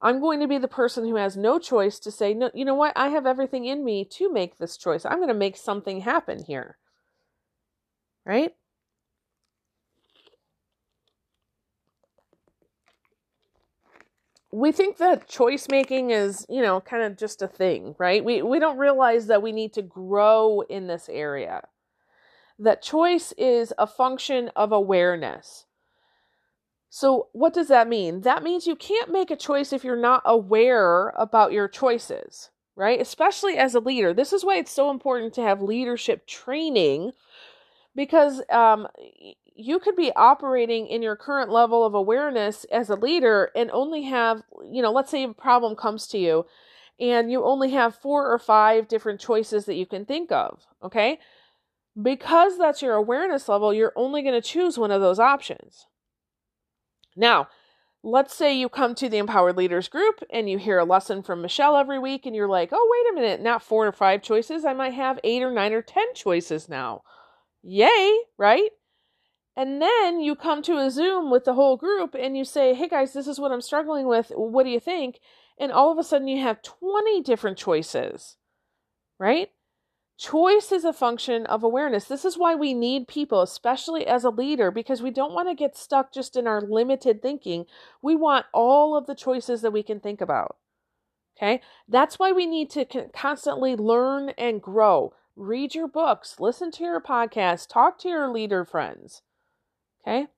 I'm 0.00 0.20
going 0.20 0.40
to 0.40 0.48
be 0.48 0.58
the 0.58 0.68
person 0.68 1.04
who 1.04 1.16
has 1.16 1.36
no 1.36 1.58
choice 1.58 1.98
to 2.00 2.10
say, 2.12 2.32
no, 2.34 2.50
you 2.54 2.64
know 2.64 2.74
what? 2.74 2.92
I 2.96 3.08
have 3.08 3.26
everything 3.26 3.64
in 3.64 3.84
me 3.84 4.04
to 4.12 4.32
make 4.32 4.58
this 4.58 4.76
choice. 4.76 5.04
I'm 5.04 5.18
going 5.18 5.28
to 5.28 5.34
make 5.34 5.56
something 5.56 6.00
happen 6.00 6.44
here. 6.44 6.78
Right? 8.24 8.54
We 14.50 14.72
think 14.72 14.96
that 14.96 15.28
choice 15.28 15.66
making 15.68 16.10
is, 16.10 16.46
you 16.48 16.62
know, 16.62 16.80
kind 16.80 17.02
of 17.02 17.16
just 17.18 17.42
a 17.42 17.48
thing, 17.48 17.94
right? 17.98 18.24
We 18.24 18.42
we 18.42 18.58
don't 18.58 18.78
realize 18.78 19.26
that 19.26 19.42
we 19.42 19.52
need 19.52 19.74
to 19.74 19.82
grow 19.82 20.62
in 20.62 20.86
this 20.86 21.08
area. 21.10 21.62
That 22.58 22.82
choice 22.82 23.32
is 23.36 23.72
a 23.78 23.86
function 23.86 24.50
of 24.56 24.72
awareness. 24.72 25.66
So, 26.90 27.28
what 27.32 27.52
does 27.52 27.68
that 27.68 27.88
mean? 27.88 28.22
That 28.22 28.42
means 28.42 28.66
you 28.66 28.74
can't 28.74 29.12
make 29.12 29.30
a 29.30 29.36
choice 29.36 29.72
if 29.72 29.84
you're 29.84 29.96
not 29.96 30.22
aware 30.24 31.10
about 31.10 31.52
your 31.52 31.68
choices, 31.68 32.50
right? 32.74 33.00
Especially 33.00 33.58
as 33.58 33.74
a 33.74 33.80
leader. 33.80 34.14
This 34.14 34.32
is 34.32 34.44
why 34.44 34.56
it's 34.56 34.72
so 34.72 34.90
important 34.90 35.34
to 35.34 35.42
have 35.42 35.60
leadership 35.60 36.26
training 36.26 37.12
because 37.94 38.40
um, 38.50 38.88
you 39.60 39.80
could 39.80 39.96
be 39.96 40.12
operating 40.14 40.86
in 40.86 41.02
your 41.02 41.16
current 41.16 41.50
level 41.50 41.84
of 41.84 41.92
awareness 41.92 42.64
as 42.70 42.88
a 42.90 42.94
leader 42.94 43.50
and 43.56 43.72
only 43.72 44.02
have, 44.02 44.40
you 44.70 44.80
know, 44.80 44.92
let's 44.92 45.10
say 45.10 45.24
a 45.24 45.32
problem 45.32 45.74
comes 45.74 46.06
to 46.06 46.16
you 46.16 46.46
and 47.00 47.30
you 47.32 47.44
only 47.44 47.72
have 47.72 47.96
four 47.96 48.32
or 48.32 48.38
five 48.38 48.86
different 48.86 49.20
choices 49.20 49.64
that 49.64 49.74
you 49.74 49.84
can 49.84 50.04
think 50.04 50.30
of, 50.30 50.64
okay? 50.80 51.18
Because 52.00 52.56
that's 52.56 52.82
your 52.82 52.94
awareness 52.94 53.48
level, 53.48 53.74
you're 53.74 53.92
only 53.96 54.22
going 54.22 54.40
to 54.40 54.48
choose 54.48 54.78
one 54.78 54.92
of 54.92 55.00
those 55.00 55.18
options. 55.18 55.86
Now, 57.16 57.48
let's 58.04 58.36
say 58.36 58.56
you 58.56 58.68
come 58.68 58.94
to 58.94 59.08
the 59.08 59.18
Empowered 59.18 59.56
Leaders 59.56 59.88
group 59.88 60.22
and 60.30 60.48
you 60.48 60.58
hear 60.58 60.78
a 60.78 60.84
lesson 60.84 61.20
from 61.20 61.42
Michelle 61.42 61.76
every 61.76 61.98
week 61.98 62.26
and 62.26 62.36
you're 62.36 62.48
like, 62.48 62.68
oh, 62.70 62.88
wait 62.92 63.12
a 63.12 63.20
minute, 63.20 63.42
not 63.42 63.60
four 63.60 63.88
or 63.88 63.92
five 63.92 64.22
choices. 64.22 64.64
I 64.64 64.72
might 64.72 64.94
have 64.94 65.18
eight 65.24 65.42
or 65.42 65.50
nine 65.50 65.72
or 65.72 65.82
10 65.82 66.14
choices 66.14 66.68
now. 66.68 67.02
Yay, 67.64 68.18
right? 68.38 68.70
And 69.58 69.82
then 69.82 70.20
you 70.20 70.36
come 70.36 70.62
to 70.62 70.78
a 70.78 70.88
Zoom 70.88 71.32
with 71.32 71.44
the 71.44 71.54
whole 71.54 71.76
group 71.76 72.14
and 72.14 72.36
you 72.36 72.44
say, 72.44 72.74
hey 72.74 72.86
guys, 72.86 73.12
this 73.12 73.26
is 73.26 73.40
what 73.40 73.50
I'm 73.50 73.60
struggling 73.60 74.06
with. 74.06 74.30
What 74.36 74.62
do 74.62 74.70
you 74.70 74.78
think? 74.78 75.18
And 75.58 75.72
all 75.72 75.90
of 75.90 75.98
a 75.98 76.04
sudden 76.04 76.28
you 76.28 76.40
have 76.40 76.62
20 76.62 77.22
different 77.22 77.58
choices, 77.58 78.36
right? 79.18 79.50
Choice 80.16 80.70
is 80.70 80.84
a 80.84 80.92
function 80.92 81.44
of 81.46 81.64
awareness. 81.64 82.04
This 82.04 82.24
is 82.24 82.38
why 82.38 82.54
we 82.54 82.72
need 82.72 83.08
people, 83.08 83.42
especially 83.42 84.06
as 84.06 84.22
a 84.22 84.30
leader, 84.30 84.70
because 84.70 85.02
we 85.02 85.10
don't 85.10 85.34
want 85.34 85.48
to 85.48 85.56
get 85.56 85.76
stuck 85.76 86.12
just 86.12 86.36
in 86.36 86.46
our 86.46 86.60
limited 86.60 87.20
thinking. 87.20 87.64
We 88.00 88.14
want 88.14 88.46
all 88.54 88.96
of 88.96 89.06
the 89.06 89.16
choices 89.16 89.62
that 89.62 89.72
we 89.72 89.82
can 89.82 89.98
think 89.98 90.20
about. 90.20 90.54
Okay? 91.36 91.62
That's 91.88 92.16
why 92.16 92.30
we 92.30 92.46
need 92.46 92.70
to 92.70 92.86
constantly 93.12 93.74
learn 93.74 94.28
and 94.38 94.62
grow. 94.62 95.14
Read 95.34 95.74
your 95.74 95.88
books, 95.88 96.36
listen 96.38 96.70
to 96.72 96.84
your 96.84 97.00
podcasts, 97.00 97.68
talk 97.68 97.98
to 97.98 98.08
your 98.08 98.28
leader 98.28 98.64
friends. 98.64 99.22
Okay. 100.06 100.28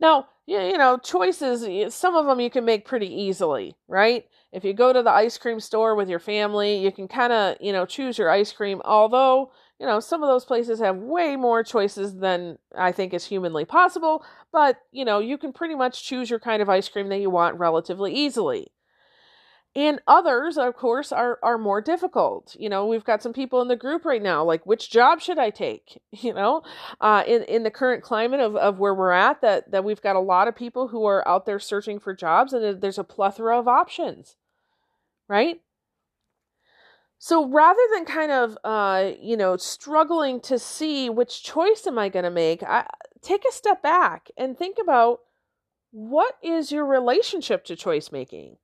Now, 0.00 0.28
you 0.46 0.78
know, 0.78 0.96
choices, 0.96 1.94
some 1.94 2.14
of 2.16 2.26
them 2.26 2.40
you 2.40 2.50
can 2.50 2.64
make 2.64 2.86
pretty 2.86 3.08
easily, 3.12 3.76
right? 3.88 4.26
If 4.52 4.64
you 4.64 4.72
go 4.72 4.92
to 4.92 5.02
the 5.02 5.10
ice 5.10 5.36
cream 5.36 5.60
store 5.60 5.94
with 5.94 6.08
your 6.08 6.20
family, 6.20 6.76
you 6.78 6.90
can 6.90 7.06
kind 7.08 7.32
of, 7.32 7.56
you 7.60 7.72
know, 7.72 7.84
choose 7.84 8.16
your 8.16 8.30
ice 8.30 8.52
cream. 8.52 8.80
Although, 8.84 9.52
you 9.78 9.86
know, 9.86 10.00
some 10.00 10.22
of 10.22 10.28
those 10.28 10.44
places 10.44 10.78
have 10.80 10.96
way 10.96 11.36
more 11.36 11.62
choices 11.62 12.16
than 12.16 12.58
I 12.76 12.92
think 12.92 13.12
is 13.12 13.26
humanly 13.26 13.64
possible, 13.64 14.24
but, 14.52 14.78
you 14.90 15.04
know, 15.04 15.18
you 15.18 15.36
can 15.36 15.52
pretty 15.52 15.74
much 15.74 16.04
choose 16.04 16.30
your 16.30 16.40
kind 16.40 16.62
of 16.62 16.68
ice 16.70 16.88
cream 16.88 17.08
that 17.08 17.18
you 17.18 17.28
want 17.30 17.58
relatively 17.58 18.14
easily. 18.14 18.72
And 19.78 20.00
others, 20.08 20.58
of 20.58 20.74
course, 20.74 21.12
are, 21.12 21.38
are 21.40 21.56
more 21.56 21.80
difficult. 21.80 22.56
You 22.58 22.68
know, 22.68 22.84
we've 22.84 23.04
got 23.04 23.22
some 23.22 23.32
people 23.32 23.62
in 23.62 23.68
the 23.68 23.76
group 23.76 24.04
right 24.04 24.20
now, 24.20 24.42
like, 24.42 24.66
which 24.66 24.90
job 24.90 25.20
should 25.20 25.38
I 25.38 25.50
take? 25.50 26.02
You 26.20 26.34
know, 26.34 26.62
uh, 27.00 27.22
in, 27.28 27.44
in 27.44 27.62
the 27.62 27.70
current 27.70 28.02
climate 28.02 28.40
of, 28.40 28.56
of 28.56 28.80
where 28.80 28.92
we're 28.92 29.12
at, 29.12 29.40
that, 29.40 29.70
that 29.70 29.84
we've 29.84 30.02
got 30.02 30.16
a 30.16 30.20
lot 30.20 30.48
of 30.48 30.56
people 30.56 30.88
who 30.88 31.04
are 31.04 31.26
out 31.28 31.46
there 31.46 31.60
searching 31.60 32.00
for 32.00 32.12
jobs 32.12 32.52
and 32.52 32.80
there's 32.80 32.98
a 32.98 33.04
plethora 33.04 33.56
of 33.56 33.68
options, 33.68 34.34
right? 35.28 35.60
So 37.18 37.48
rather 37.48 37.80
than 37.94 38.04
kind 38.04 38.32
of, 38.32 38.58
uh, 38.64 39.12
you 39.20 39.36
know, 39.36 39.56
struggling 39.56 40.40
to 40.40 40.58
see 40.58 41.08
which 41.08 41.44
choice 41.44 41.86
am 41.86 42.00
I 42.00 42.08
going 42.08 42.24
to 42.24 42.30
make, 42.30 42.64
I, 42.64 42.84
take 43.22 43.44
a 43.48 43.52
step 43.52 43.80
back 43.80 44.28
and 44.36 44.58
think 44.58 44.78
about 44.82 45.20
what 45.92 46.34
is 46.42 46.72
your 46.72 46.84
relationship 46.84 47.64
to 47.66 47.76
choice 47.76 48.10
making 48.10 48.56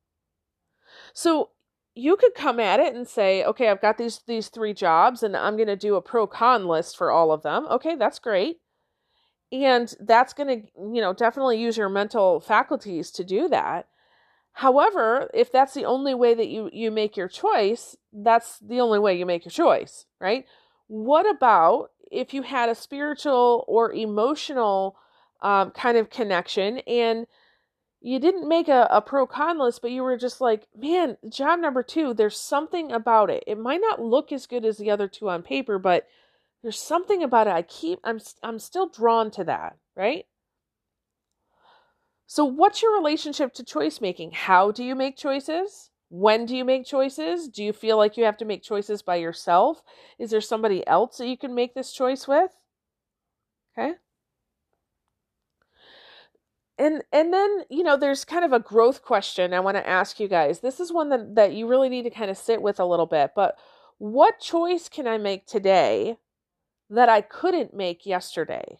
so 1.14 1.50
you 1.94 2.16
could 2.16 2.34
come 2.34 2.58
at 2.58 2.80
it 2.80 2.94
and 2.94 3.06
say, 3.08 3.44
okay, 3.44 3.68
I've 3.68 3.80
got 3.80 3.96
these 3.96 4.20
these 4.26 4.48
three 4.48 4.74
jobs 4.74 5.22
and 5.22 5.36
I'm 5.36 5.56
going 5.56 5.68
to 5.68 5.76
do 5.76 5.94
a 5.94 6.02
pro 6.02 6.26
con 6.26 6.66
list 6.66 6.96
for 6.96 7.10
all 7.10 7.32
of 7.32 7.42
them. 7.42 7.66
Okay, 7.70 7.94
that's 7.94 8.18
great. 8.18 8.58
And 9.52 9.94
that's 10.00 10.32
going 10.32 10.48
to, 10.48 10.66
you 10.76 11.00
know, 11.00 11.12
definitely 11.12 11.60
use 11.60 11.76
your 11.76 11.88
mental 11.88 12.40
faculties 12.40 13.12
to 13.12 13.24
do 13.24 13.48
that. 13.48 13.86
However, 14.54 15.30
if 15.32 15.52
that's 15.52 15.74
the 15.74 15.84
only 15.84 16.14
way 16.14 16.34
that 16.34 16.48
you 16.48 16.68
you 16.72 16.90
make 16.90 17.16
your 17.16 17.28
choice, 17.28 17.96
that's 18.12 18.58
the 18.58 18.80
only 18.80 18.98
way 18.98 19.16
you 19.16 19.24
make 19.24 19.44
your 19.44 19.50
choice, 19.50 20.06
right? 20.20 20.44
What 20.88 21.30
about 21.30 21.90
if 22.10 22.34
you 22.34 22.42
had 22.42 22.68
a 22.68 22.74
spiritual 22.74 23.64
or 23.68 23.92
emotional 23.92 24.96
um, 25.42 25.70
kind 25.70 25.96
of 25.96 26.10
connection 26.10 26.78
and 26.80 27.26
you 28.04 28.18
didn't 28.18 28.46
make 28.46 28.68
a, 28.68 28.86
a 28.90 29.00
pro 29.00 29.26
con 29.26 29.58
list, 29.58 29.80
but 29.80 29.90
you 29.90 30.02
were 30.02 30.18
just 30.18 30.38
like, 30.38 30.68
man, 30.76 31.16
job 31.26 31.58
number 31.58 31.82
two, 31.82 32.12
there's 32.12 32.38
something 32.38 32.92
about 32.92 33.30
it. 33.30 33.42
It 33.46 33.58
might 33.58 33.80
not 33.80 33.98
look 33.98 34.30
as 34.30 34.46
good 34.46 34.66
as 34.66 34.76
the 34.76 34.90
other 34.90 35.08
two 35.08 35.30
on 35.30 35.42
paper, 35.42 35.78
but 35.78 36.06
there's 36.62 36.78
something 36.78 37.22
about 37.22 37.46
it. 37.46 37.54
I 37.54 37.62
keep, 37.62 38.00
I'm, 38.04 38.20
I'm 38.42 38.58
still 38.58 38.90
drawn 38.90 39.30
to 39.32 39.44
that, 39.44 39.78
right? 39.96 40.26
So, 42.26 42.44
what's 42.44 42.82
your 42.82 42.94
relationship 42.94 43.54
to 43.54 43.64
choice 43.64 44.02
making? 44.02 44.32
How 44.32 44.70
do 44.70 44.84
you 44.84 44.94
make 44.94 45.16
choices? 45.16 45.88
When 46.10 46.44
do 46.44 46.54
you 46.54 46.64
make 46.64 46.84
choices? 46.84 47.48
Do 47.48 47.64
you 47.64 47.72
feel 47.72 47.96
like 47.96 48.18
you 48.18 48.24
have 48.24 48.36
to 48.36 48.44
make 48.44 48.62
choices 48.62 49.00
by 49.00 49.16
yourself? 49.16 49.82
Is 50.18 50.30
there 50.30 50.42
somebody 50.42 50.86
else 50.86 51.16
that 51.16 51.28
you 51.28 51.38
can 51.38 51.54
make 51.54 51.74
this 51.74 51.90
choice 51.90 52.28
with? 52.28 52.50
Okay 53.78 53.94
and 56.78 57.02
and 57.12 57.32
then 57.32 57.62
you 57.70 57.82
know 57.82 57.96
there's 57.96 58.24
kind 58.24 58.44
of 58.44 58.52
a 58.52 58.60
growth 58.60 59.02
question 59.02 59.54
i 59.54 59.60
want 59.60 59.76
to 59.76 59.88
ask 59.88 60.18
you 60.18 60.28
guys. 60.28 60.60
This 60.60 60.80
is 60.80 60.92
one 60.92 61.08
that, 61.10 61.34
that 61.34 61.52
you 61.52 61.66
really 61.68 61.88
need 61.88 62.02
to 62.02 62.10
kind 62.10 62.30
of 62.30 62.36
sit 62.36 62.62
with 62.62 62.80
a 62.80 62.84
little 62.84 63.06
bit 63.06 63.32
but 63.34 63.56
what 63.98 64.40
choice 64.40 64.88
can 64.88 65.06
i 65.06 65.18
make 65.18 65.46
today 65.46 66.16
that 66.90 67.08
i 67.08 67.20
couldn't 67.20 67.74
make 67.74 68.06
yesterday? 68.06 68.78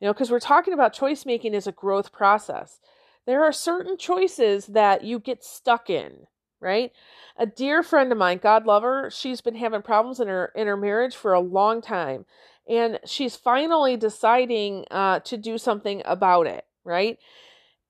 You 0.00 0.06
know 0.06 0.12
because 0.12 0.30
we're 0.30 0.40
talking 0.40 0.74
about 0.74 0.92
choice 0.92 1.26
making 1.26 1.54
as 1.54 1.66
a 1.66 1.72
growth 1.72 2.12
process. 2.12 2.80
There 3.26 3.42
are 3.42 3.52
certain 3.52 3.96
choices 3.96 4.66
that 4.66 5.02
you 5.02 5.18
get 5.18 5.44
stuck 5.44 5.90
in 5.90 6.26
right? 6.58 6.90
A 7.36 7.44
dear 7.44 7.82
friend 7.82 8.10
of 8.12 8.18
mine 8.18 8.40
god 8.42 8.66
love 8.66 8.82
her 8.82 9.10
she's 9.10 9.40
been 9.40 9.56
having 9.56 9.82
problems 9.82 10.20
in 10.20 10.28
her 10.28 10.52
in 10.54 10.66
her 10.66 10.76
marriage 10.76 11.16
for 11.16 11.32
a 11.32 11.40
long 11.40 11.82
time 11.82 12.24
and 12.68 12.98
she's 13.04 13.36
finally 13.36 13.96
deciding 13.96 14.84
uh, 14.90 15.20
to 15.20 15.36
do 15.36 15.58
something 15.58 16.02
about 16.04 16.46
it 16.46 16.64
right? 16.86 17.18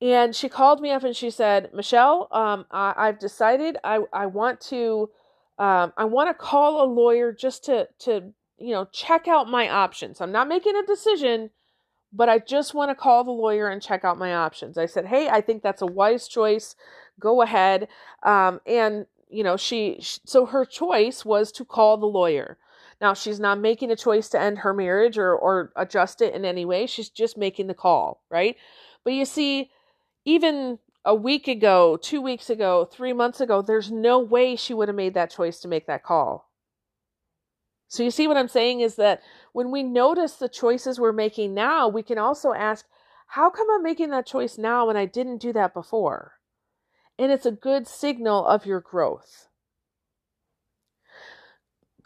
And 0.01 0.35
she 0.35 0.49
called 0.49 0.81
me 0.81 0.91
up 0.91 1.03
and 1.03 1.15
she 1.15 1.29
said, 1.29 1.71
Michelle, 1.73 2.27
um, 2.31 2.65
I, 2.69 3.07
have 3.07 3.19
decided 3.19 3.77
I, 3.83 4.01
I 4.13 4.27
want 4.27 4.61
to 4.61 5.09
um, 5.59 5.91
I 5.97 6.05
want 6.05 6.29
to 6.29 6.35
call 6.35 6.83
a 6.83 6.91
lawyer 6.91 7.31
just 7.31 7.65
to 7.65 7.87
to 7.99 8.33
you 8.59 8.73
know 8.73 8.85
check 8.91 9.27
out 9.27 9.49
my 9.49 9.69
options. 9.69 10.21
I'm 10.21 10.31
not 10.31 10.47
making 10.47 10.75
a 10.75 10.85
decision, 10.85 11.49
but 12.13 12.29
I 12.29 12.37
just 12.37 12.75
want 12.75 12.91
to 12.91 12.95
call 12.95 13.23
the 13.23 13.31
lawyer 13.31 13.67
and 13.67 13.81
check 13.81 14.05
out 14.05 14.19
my 14.19 14.35
options. 14.35 14.77
I 14.77 14.85
said, 14.85 15.07
hey, 15.07 15.29
I 15.29 15.41
think 15.41 15.63
that's 15.63 15.81
a 15.81 15.87
wise 15.87 16.27
choice. 16.27 16.75
Go 17.19 17.41
ahead. 17.41 17.87
Um, 18.23 18.61
and 18.67 19.07
you 19.29 19.43
know 19.43 19.57
she 19.57 19.97
so 19.99 20.45
her 20.45 20.63
choice 20.63 21.25
was 21.25 21.51
to 21.53 21.65
call 21.65 21.97
the 21.97 22.05
lawyer. 22.05 22.57
Now 23.01 23.15
she's 23.15 23.39
not 23.39 23.59
making 23.59 23.89
a 23.89 23.95
choice 23.95 24.29
to 24.29 24.39
end 24.39 24.59
her 24.59 24.75
marriage 24.75 25.17
or 25.17 25.35
or 25.35 25.71
adjust 25.75 26.21
it 26.21 26.35
in 26.35 26.45
any 26.45 26.65
way. 26.65 26.85
She's 26.85 27.09
just 27.09 27.35
making 27.35 27.65
the 27.65 27.73
call, 27.73 28.21
right? 28.29 28.57
But 29.07 29.13
you 29.13 29.23
see, 29.23 29.71
even 30.25 30.79
a 31.05 31.15
week 31.15 31.47
ago, 31.47 31.95
two 31.95 32.21
weeks 32.21 32.49
ago, 32.49 32.83
three 32.83 33.13
months 33.13 33.39
ago, 33.39 33.61
there's 33.61 33.89
no 33.89 34.19
way 34.19 34.57
she 34.57 34.73
would 34.73 34.89
have 34.89 34.97
made 34.97 35.13
that 35.13 35.31
choice 35.31 35.61
to 35.61 35.69
make 35.69 35.87
that 35.87 36.03
call. 36.03 36.51
So 37.87 38.03
you 38.03 38.11
see 38.11 38.27
what 38.27 38.35
I'm 38.35 38.49
saying 38.49 38.81
is 38.81 38.95
that 38.95 39.21
when 39.53 39.71
we 39.71 39.81
notice 39.81 40.33
the 40.33 40.49
choices 40.49 40.99
we're 40.99 41.13
making 41.13 41.53
now, 41.53 41.87
we 41.87 42.03
can 42.03 42.17
also 42.17 42.51
ask, 42.51 42.85
how 43.27 43.49
come 43.49 43.67
I'm 43.71 43.81
making 43.81 44.09
that 44.09 44.27
choice 44.27 44.57
now 44.57 44.87
when 44.87 44.97
I 44.97 45.05
didn't 45.05 45.37
do 45.37 45.53
that 45.53 45.73
before? 45.73 46.33
And 47.17 47.31
it's 47.31 47.45
a 47.45 47.51
good 47.51 47.87
signal 47.87 48.45
of 48.45 48.65
your 48.65 48.81
growth. 48.81 49.46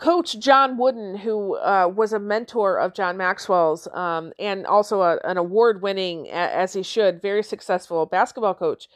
Coach 0.02 0.40
John 0.40 0.80
Wooden, 0.80 1.18
who 1.18 1.58
uh, 1.58 1.88
was 1.96 2.12
a 2.12 2.18
mentor 2.18 2.80
of 2.80 2.96
John 2.96 3.18
Maxwell's 3.18 3.88
um, 3.94 4.34
and 4.40 4.66
also 4.66 5.04
a, 5.04 5.20
an 5.24 5.38
award 5.38 5.84
winning, 5.84 6.28
as 6.28 6.74
he 6.74 6.82
should, 6.82 7.22
very 7.22 7.44
successful 7.44 8.08
basketball 8.08 8.56
coach, 8.56 8.88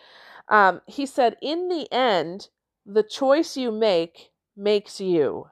um, 0.50 0.81
he 0.88 1.05
said, 1.05 1.38
In 1.43 1.69
the 1.69 1.88
end, 1.93 2.50
the 2.88 3.03
choice 3.03 3.55
you 3.55 3.71
make 3.71 4.31
makes 4.57 5.00
you. 5.00 5.45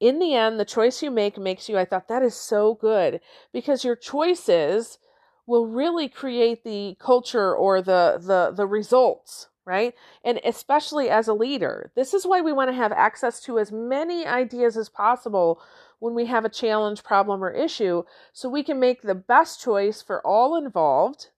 In 0.00 0.18
the 0.18 0.34
end, 0.34 0.58
the 0.58 0.64
choice 0.64 1.00
you 1.00 1.12
make 1.12 1.38
makes 1.38 1.68
you. 1.68 1.78
I 1.78 1.84
thought 1.84 2.08
that 2.08 2.24
is 2.24 2.34
so 2.34 2.74
good 2.74 3.20
because 3.52 3.84
your 3.84 3.94
choices 3.94 4.98
will 5.46 5.68
really 5.68 6.08
create 6.08 6.64
the 6.64 6.96
culture 6.98 7.54
or 7.54 7.80
the 7.80 8.18
the 8.20 8.52
the 8.52 8.66
results 8.66 9.46
right? 9.64 9.94
And 10.24 10.40
especially 10.44 11.08
as 11.08 11.28
a 11.28 11.34
leader, 11.34 11.92
this 11.94 12.14
is 12.14 12.26
why 12.26 12.40
we 12.40 12.52
want 12.52 12.70
to 12.70 12.76
have 12.76 12.92
access 12.92 13.40
to 13.42 13.58
as 13.58 13.70
many 13.70 14.26
ideas 14.26 14.76
as 14.76 14.88
possible 14.88 15.60
when 15.98 16.14
we 16.14 16.26
have 16.26 16.44
a 16.44 16.50
challenge, 16.50 17.04
problem, 17.04 17.44
or 17.44 17.50
issue 17.50 18.02
so 18.32 18.48
we 18.48 18.64
can 18.64 18.80
make 18.80 19.02
the 19.02 19.14
best 19.14 19.62
choice 19.62 20.02
for 20.02 20.24
all 20.26 20.56
involved 20.56 21.28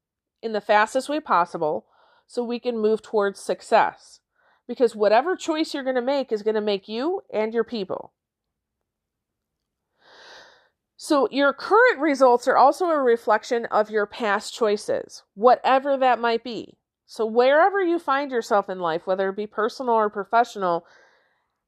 in 0.43 0.52
the 0.52 0.61
fastest 0.61 1.09
way 1.09 1.21
possible 1.21 1.87
so 2.26 2.43
we 2.43 2.59
can 2.59 2.78
move 2.78 3.02
towards 3.02 3.40
success. 3.40 4.21
Because 4.66 4.97
whatever 4.97 5.37
choice 5.37 5.75
you're 5.75 5.85
going 5.85 5.95
to 5.97 6.02
make 6.02 6.33
is 6.33 6.43
going 6.43 6.54
to 6.54 6.61
make 6.62 6.88
you 6.88 7.21
and 7.33 7.52
your 7.52 7.64
people. 7.64 8.12
So, 10.97 11.28
your 11.31 11.52
current 11.52 11.99
results 11.99 12.49
are 12.49 12.57
also 12.57 12.87
a 12.87 13.02
reflection 13.02 13.66
of 13.66 13.90
your 13.90 14.07
past 14.07 14.54
choices, 14.54 15.23
whatever 15.35 15.99
that 15.99 16.19
might 16.19 16.43
be. 16.43 16.78
So, 17.07 17.27
wherever 17.27 17.83
you 17.83 17.99
find 17.99 18.31
yourself 18.31 18.69
in 18.69 18.79
life, 18.79 19.07
whether 19.07 19.29
it 19.29 19.37
be 19.37 19.47
personal 19.47 19.95
or 19.95 20.09
professional, 20.09 20.87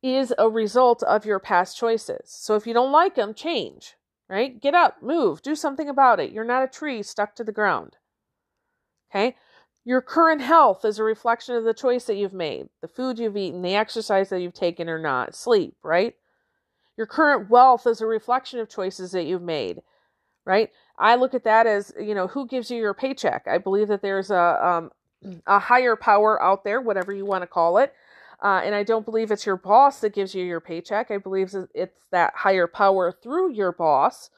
is 0.02 0.32
a 0.38 0.48
result 0.48 1.02
of 1.02 1.26
your 1.26 1.38
past 1.38 1.76
choices. 1.76 2.22
So, 2.24 2.54
if 2.54 2.66
you 2.66 2.72
don't 2.72 2.92
like 2.92 3.14
them, 3.14 3.34
change, 3.34 3.94
right? 4.28 4.60
Get 4.60 4.74
up, 4.74 5.02
move, 5.02 5.42
do 5.42 5.54
something 5.54 5.88
about 5.88 6.20
it. 6.20 6.32
You're 6.32 6.44
not 6.44 6.64
a 6.64 6.68
tree 6.68 7.02
stuck 7.02 7.34
to 7.36 7.44
the 7.44 7.52
ground. 7.52 7.96
Okay? 9.10 9.36
Your 9.84 10.00
current 10.00 10.40
health 10.40 10.84
is 10.84 10.98
a 10.98 11.04
reflection 11.04 11.54
of 11.54 11.64
the 11.64 11.74
choice 11.74 12.06
that 12.06 12.16
you've 12.16 12.32
made, 12.32 12.68
the 12.80 12.88
food 12.88 13.18
you've 13.18 13.36
eaten, 13.36 13.62
the 13.62 13.76
exercise 13.76 14.30
that 14.30 14.40
you've 14.40 14.54
taken 14.54 14.88
or 14.88 14.98
not, 14.98 15.34
sleep, 15.34 15.76
right? 15.82 16.14
Your 16.96 17.06
current 17.06 17.50
wealth 17.50 17.86
is 17.86 18.00
a 18.00 18.06
reflection 18.06 18.58
of 18.58 18.68
choices 18.68 19.12
that 19.12 19.26
you've 19.26 19.42
made, 19.42 19.82
right? 20.44 20.70
I 20.98 21.14
look 21.14 21.34
at 21.34 21.44
that 21.44 21.68
as, 21.68 21.92
you 22.00 22.14
know, 22.14 22.26
who 22.26 22.48
gives 22.48 22.70
you 22.70 22.78
your 22.78 22.94
paycheck? 22.94 23.46
I 23.46 23.58
believe 23.58 23.88
that 23.88 24.02
there's 24.02 24.30
a, 24.30 24.66
um, 24.66 24.90
a 25.46 25.58
higher 25.58 25.96
power 25.96 26.42
out 26.42 26.64
there, 26.64 26.80
whatever 26.80 27.12
you 27.12 27.24
want 27.24 27.42
to 27.42 27.46
call 27.46 27.78
it. 27.78 27.92
Uh, 28.42 28.60
and 28.64 28.74
I 28.74 28.82
don't 28.82 29.04
believe 29.04 29.30
it's 29.30 29.46
your 29.46 29.56
boss 29.56 30.00
that 30.00 30.14
gives 30.14 30.34
you 30.34 30.44
your 30.44 30.60
paycheck. 30.60 31.10
I 31.10 31.18
believe 31.18 31.54
it's 31.74 32.00
that 32.10 32.34
higher 32.36 32.66
power 32.66 33.10
through 33.10 33.52
your 33.52 33.72
boss. 33.72 34.30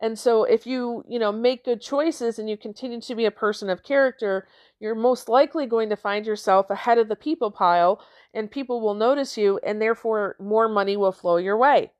And 0.00 0.18
so 0.18 0.44
if 0.44 0.66
you, 0.66 1.04
you 1.08 1.18
know, 1.18 1.30
make 1.30 1.64
good 1.64 1.80
choices 1.80 2.38
and 2.38 2.50
you 2.50 2.56
continue 2.56 3.00
to 3.00 3.14
be 3.14 3.24
a 3.26 3.30
person 3.30 3.70
of 3.70 3.84
character, 3.84 4.48
you're 4.80 4.96
most 4.96 5.28
likely 5.28 5.66
going 5.66 5.88
to 5.88 5.96
find 5.96 6.26
yourself 6.26 6.68
ahead 6.68 6.98
of 6.98 7.08
the 7.08 7.16
people 7.16 7.50
pile 7.50 8.04
and 8.34 8.50
people 8.50 8.80
will 8.80 8.94
notice 8.94 9.38
you 9.38 9.60
and 9.64 9.80
therefore 9.80 10.36
more 10.40 10.68
money 10.68 10.96
will 10.96 11.12
flow 11.12 11.36
your 11.36 11.56
way. 11.56 11.92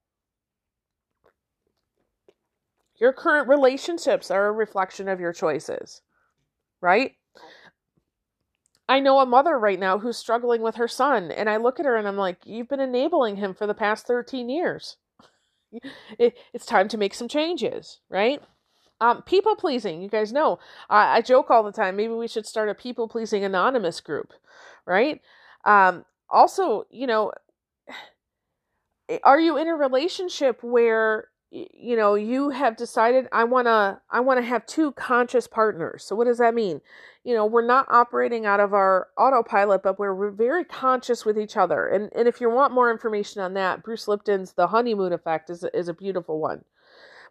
Your 2.96 3.12
current 3.12 3.48
relationships 3.48 4.30
are 4.30 4.48
a 4.48 4.52
reflection 4.52 5.08
of 5.08 5.20
your 5.20 5.32
choices, 5.32 6.02
right? 6.80 7.12
I 8.88 9.00
know 9.00 9.20
a 9.20 9.26
mother 9.26 9.58
right 9.58 9.78
now 9.78 9.98
who's 9.98 10.16
struggling 10.16 10.60
with 10.62 10.76
her 10.76 10.88
son, 10.88 11.30
and 11.30 11.48
I 11.48 11.56
look 11.56 11.80
at 11.80 11.86
her 11.86 11.96
and 11.96 12.06
I'm 12.06 12.16
like, 12.16 12.38
You've 12.44 12.68
been 12.68 12.80
enabling 12.80 13.36
him 13.36 13.54
for 13.54 13.66
the 13.66 13.74
past 13.74 14.06
13 14.06 14.48
years. 14.48 14.96
it, 16.18 16.36
it's 16.52 16.66
time 16.66 16.88
to 16.88 16.98
make 16.98 17.14
some 17.14 17.28
changes, 17.28 18.00
right? 18.08 18.42
Um, 19.00 19.22
people 19.22 19.56
pleasing, 19.56 20.00
you 20.02 20.08
guys 20.08 20.32
know. 20.32 20.58
I, 20.88 21.16
I 21.16 21.20
joke 21.20 21.50
all 21.50 21.62
the 21.62 21.72
time. 21.72 21.96
Maybe 21.96 22.12
we 22.12 22.28
should 22.28 22.46
start 22.46 22.68
a 22.68 22.74
people 22.74 23.08
pleasing 23.08 23.44
anonymous 23.44 24.00
group, 24.00 24.32
right? 24.86 25.20
Um, 25.64 26.04
also, 26.30 26.84
you 26.90 27.06
know, 27.06 27.32
are 29.24 29.40
you 29.40 29.56
in 29.58 29.68
a 29.68 29.74
relationship 29.74 30.62
where 30.62 31.28
you 31.54 31.94
know 31.94 32.16
you 32.16 32.50
have 32.50 32.76
decided 32.76 33.28
i 33.30 33.44
want 33.44 33.66
to 33.66 34.00
i 34.10 34.18
want 34.18 34.38
to 34.38 34.44
have 34.44 34.66
two 34.66 34.90
conscious 34.92 35.46
partners. 35.46 36.04
So 36.04 36.16
what 36.16 36.24
does 36.24 36.38
that 36.38 36.54
mean? 36.54 36.80
You 37.22 37.34
know 37.34 37.46
we're 37.46 37.66
not 37.66 37.86
operating 37.88 38.44
out 38.44 38.58
of 38.60 38.74
our 38.74 39.08
autopilot 39.16 39.82
but 39.82 39.98
we're 39.98 40.30
very 40.30 40.64
conscious 40.64 41.24
with 41.24 41.38
each 41.38 41.56
other. 41.56 41.86
And 41.86 42.10
and 42.14 42.26
if 42.26 42.40
you 42.40 42.50
want 42.50 42.74
more 42.74 42.90
information 42.90 43.40
on 43.40 43.54
that 43.54 43.84
bruce 43.84 44.08
lipton's 44.08 44.54
the 44.54 44.68
honeymoon 44.68 45.12
effect 45.12 45.48
is 45.48 45.64
is 45.72 45.88
a 45.88 45.94
beautiful 45.94 46.40
one. 46.40 46.64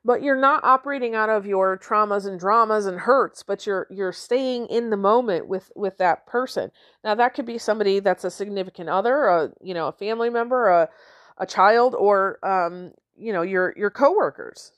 But 0.05 0.21
you're 0.21 0.39
not 0.39 0.65
operating 0.65 1.15
out 1.15 1.29
of 1.29 1.45
your 1.45 1.77
traumas 1.77 2.25
and 2.25 2.39
dramas 2.39 2.85
and 2.85 2.99
hurts 2.99 3.43
but 3.43 3.67
you're 3.67 3.87
you're 3.89 4.13
staying 4.13 4.67
in 4.67 4.89
the 4.89 4.97
moment 4.97 5.49
with 5.49 5.69
with 5.75 5.97
that 5.97 6.25
person. 6.27 6.71
Now 7.03 7.15
that 7.15 7.33
could 7.33 7.45
be 7.45 7.57
somebody 7.57 7.99
that's 7.99 8.23
a 8.23 8.31
significant 8.31 8.87
other 8.87 9.25
a 9.25 9.51
you 9.61 9.73
know 9.73 9.89
a 9.89 9.93
family 9.93 10.29
member 10.29 10.69
a 10.69 10.89
a 11.37 11.45
child 11.45 11.95
or 11.95 12.39
um, 12.45 12.91
you 13.15 13.33
know 13.33 13.41
your 13.41 13.73
your 13.77 13.89
coworkers. 13.89 14.71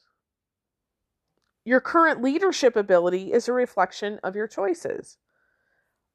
Your 1.64 1.82
current 1.82 2.22
leadership 2.22 2.76
ability 2.76 3.34
is 3.34 3.48
a 3.48 3.54
reflection 3.54 4.20
of 4.24 4.36
your 4.36 4.48
choices. 4.48 5.18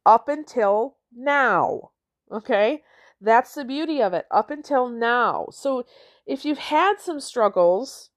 Up 0.07 0.29
until 0.29 0.97
now 1.15 1.91
okay? 2.33 2.83
That's 3.21 3.55
the 3.55 3.65
beauty 3.65 4.01
of 4.01 4.15
it 4.15 4.27
up 4.31 4.51
until 4.51 4.89
now. 4.89 5.49
So 5.51 5.85
if 6.27 6.45
you've 6.45 6.59
had 6.59 7.01
some 7.01 7.21
struggles 7.21 8.11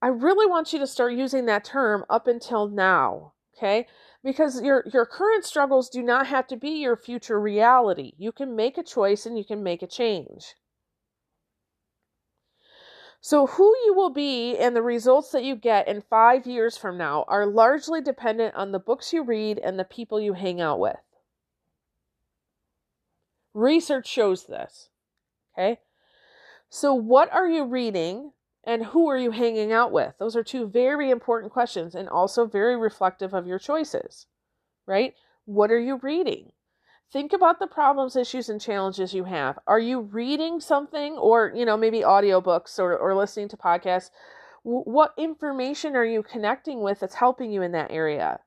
i 0.00 0.06
really 0.06 0.46
want 0.46 0.72
you 0.72 0.78
to 0.78 0.86
start 0.86 1.12
using 1.12 1.46
that 1.46 1.64
term 1.64 2.04
up 2.08 2.28
until 2.28 2.68
now 2.68 3.32
okay? 3.56 3.86
Because 4.22 4.62
your 4.62 4.84
your 4.92 5.04
current 5.04 5.44
struggles 5.44 5.88
do 5.88 6.02
not 6.02 6.26
have 6.28 6.46
to 6.48 6.56
be 6.56 6.70
your 6.70 6.96
future 6.96 7.40
reality. 7.40 8.12
You 8.16 8.30
can 8.30 8.54
make 8.54 8.78
a 8.78 8.82
choice 8.84 9.26
and 9.26 9.36
you 9.36 9.44
can 9.44 9.62
make 9.62 9.82
a 9.82 9.86
change 9.88 10.54
so, 13.20 13.46
who 13.46 13.74
you 13.84 13.94
will 13.94 14.10
be 14.10 14.56
and 14.56 14.76
the 14.76 14.82
results 14.82 15.32
that 15.32 15.42
you 15.42 15.56
get 15.56 15.88
in 15.88 16.02
five 16.02 16.46
years 16.46 16.76
from 16.76 16.96
now 16.96 17.24
are 17.26 17.46
largely 17.46 18.00
dependent 18.00 18.54
on 18.54 18.70
the 18.70 18.78
books 18.78 19.12
you 19.12 19.24
read 19.24 19.58
and 19.58 19.78
the 19.78 19.84
people 19.84 20.20
you 20.20 20.34
hang 20.34 20.60
out 20.60 20.78
with. 20.78 21.00
Research 23.54 24.06
shows 24.06 24.44
this. 24.44 24.90
Okay? 25.52 25.80
So, 26.70 26.94
what 26.94 27.32
are 27.32 27.48
you 27.48 27.64
reading 27.64 28.32
and 28.62 28.84
who 28.84 29.08
are 29.08 29.18
you 29.18 29.32
hanging 29.32 29.72
out 29.72 29.90
with? 29.90 30.14
Those 30.18 30.36
are 30.36 30.44
two 30.44 30.68
very 30.68 31.10
important 31.10 31.52
questions 31.52 31.96
and 31.96 32.08
also 32.08 32.46
very 32.46 32.76
reflective 32.76 33.34
of 33.34 33.48
your 33.48 33.58
choices, 33.58 34.26
right? 34.86 35.14
What 35.44 35.72
are 35.72 35.80
you 35.80 35.96
reading? 35.96 36.52
Think 37.12 37.32
about 37.32 37.58
the 37.58 37.66
problems 37.66 38.16
issues 38.16 38.48
and 38.48 38.60
challenges 38.60 39.14
you 39.14 39.24
have. 39.24 39.58
Are 39.66 39.78
you 39.80 40.00
reading 40.00 40.60
something 40.60 41.14
or 41.14 41.52
you 41.54 41.64
know 41.64 41.76
maybe 41.76 42.00
audiobooks 42.00 42.78
or, 42.78 42.96
or 42.96 43.14
listening 43.14 43.48
to 43.48 43.56
podcasts? 43.56 44.10
W- 44.64 44.84
what 44.84 45.14
information 45.16 45.96
are 45.96 46.04
you 46.04 46.22
connecting 46.22 46.80
with 46.82 47.00
that's 47.00 47.14
helping 47.14 47.50
you 47.50 47.62
in 47.62 47.72
that 47.72 47.90
area 47.90 48.40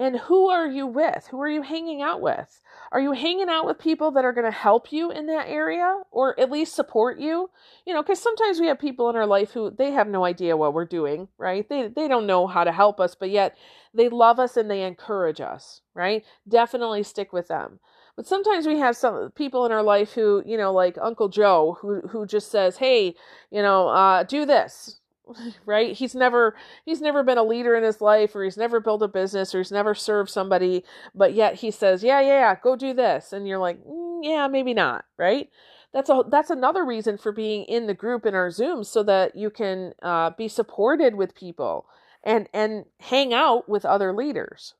and 0.00 0.16
who 0.16 0.48
are 0.48 0.66
you 0.66 0.86
with? 0.86 1.28
Who 1.30 1.38
are 1.42 1.48
you 1.48 1.60
hanging 1.60 2.00
out 2.00 2.22
with? 2.22 2.62
Are 2.90 3.02
you 3.02 3.12
hanging 3.12 3.50
out 3.50 3.66
with 3.66 3.78
people 3.78 4.10
that 4.12 4.24
are 4.24 4.32
going 4.32 4.46
to 4.46 4.50
help 4.50 4.90
you 4.90 5.10
in 5.10 5.26
that 5.26 5.46
area 5.46 6.00
or 6.10 6.40
at 6.40 6.50
least 6.50 6.74
support 6.74 7.20
you? 7.20 7.50
You 7.86 7.92
know 7.92 8.02
because 8.02 8.18
sometimes 8.18 8.58
we 8.58 8.66
have 8.68 8.78
people 8.78 9.10
in 9.10 9.16
our 9.16 9.26
life 9.26 9.50
who 9.52 9.70
they 9.70 9.90
have 9.90 10.08
no 10.08 10.24
idea 10.24 10.56
what 10.56 10.72
we're 10.72 10.86
doing 10.86 11.28
right? 11.36 11.68
They, 11.68 11.88
they 11.88 12.08
don't 12.08 12.26
know 12.26 12.46
how 12.46 12.64
to 12.64 12.72
help 12.72 12.98
us 12.98 13.14
but 13.14 13.28
yet 13.28 13.58
they 13.92 14.08
love 14.08 14.40
us 14.40 14.56
and 14.56 14.70
they 14.70 14.84
encourage 14.84 15.40
us 15.40 15.82
right? 15.94 16.24
Definitely 16.48 17.02
stick 17.02 17.30
with 17.34 17.48
them. 17.48 17.78
But 18.16 18.26
sometimes 18.26 18.66
we 18.66 18.78
have 18.78 18.96
some 18.96 19.30
people 19.32 19.66
in 19.66 19.72
our 19.72 19.82
life 19.82 20.14
who 20.14 20.42
you 20.46 20.56
know 20.56 20.72
like 20.72 20.96
uncle 21.00 21.28
joe 21.28 21.76
who 21.82 22.00
who 22.08 22.26
just 22.26 22.50
says 22.50 22.78
hey 22.78 23.14
you 23.50 23.60
know 23.60 23.88
uh, 23.88 24.22
do 24.22 24.46
this 24.46 24.99
right? 25.66 25.96
He's 25.96 26.14
never 26.14 26.54
he's 26.84 27.00
never 27.00 27.22
been 27.22 27.38
a 27.38 27.42
leader 27.42 27.76
in 27.76 27.82
his 27.82 28.00
life 28.00 28.34
or 28.34 28.44
he's 28.44 28.56
never 28.56 28.80
built 28.80 29.02
a 29.02 29.08
business 29.08 29.54
or 29.54 29.58
he's 29.58 29.72
never 29.72 29.94
served 29.94 30.30
somebody 30.30 30.84
but 31.14 31.34
yet 31.34 31.56
he 31.56 31.70
says 31.70 32.02
yeah 32.02 32.20
yeah, 32.20 32.40
yeah 32.40 32.56
go 32.62 32.76
do 32.76 32.94
this. 32.94 33.32
And 33.32 33.46
you're 33.46 33.58
like 33.58 33.84
mm, 33.84 34.20
yeah 34.22 34.48
maybe 34.48 34.74
not 34.74 35.04
right? 35.18 35.48
That's 35.92 36.08
a 36.08 36.22
that's 36.28 36.50
another 36.50 36.84
reason 36.84 37.18
for 37.18 37.32
being 37.32 37.64
in 37.64 37.86
the 37.86 37.94
group 37.94 38.24
in 38.24 38.34
our 38.34 38.50
zoom 38.50 38.84
so 38.84 39.02
that 39.02 39.34
you 39.34 39.50
can 39.50 39.92
uh, 40.02 40.30
be 40.30 40.46
supported 40.48 41.16
with 41.16 41.34
people 41.34 41.86
and 42.22 42.48
and 42.52 42.84
hang 43.00 43.34
out 43.34 43.68
with 43.68 43.84
other 43.84 44.12
leaders. 44.12 44.74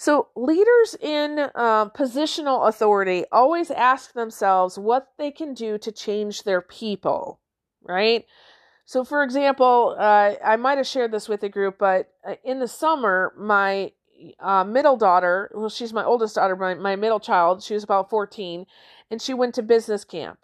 So, 0.00 0.28
leaders 0.34 0.96
in 0.98 1.50
uh, 1.54 1.90
positional 1.90 2.66
authority 2.66 3.26
always 3.30 3.70
ask 3.70 4.14
themselves 4.14 4.78
what 4.78 5.08
they 5.18 5.30
can 5.30 5.52
do 5.52 5.76
to 5.76 5.92
change 5.92 6.44
their 6.44 6.62
people, 6.62 7.38
right? 7.82 8.24
So, 8.84 9.04
for 9.04 9.22
example, 9.22 9.94
uh, 9.98 10.34
I 10.44 10.56
might 10.56 10.78
have 10.78 10.86
shared 10.86 11.12
this 11.12 11.28
with 11.28 11.40
the 11.42 11.48
group, 11.48 11.78
but 11.78 12.12
uh, 12.26 12.34
in 12.44 12.58
the 12.58 12.68
summer, 12.68 13.32
my 13.38 13.92
uh, 14.40 14.64
middle 14.64 14.96
daughter, 14.96 15.50
well, 15.54 15.68
she's 15.68 15.92
my 15.92 16.04
oldest 16.04 16.34
daughter, 16.34 16.56
my, 16.56 16.74
my 16.74 16.96
middle 16.96 17.20
child, 17.20 17.62
she 17.62 17.74
was 17.74 17.84
about 17.84 18.10
14, 18.10 18.66
and 19.10 19.22
she 19.22 19.34
went 19.34 19.54
to 19.54 19.62
business 19.62 20.04
camp. 20.04 20.40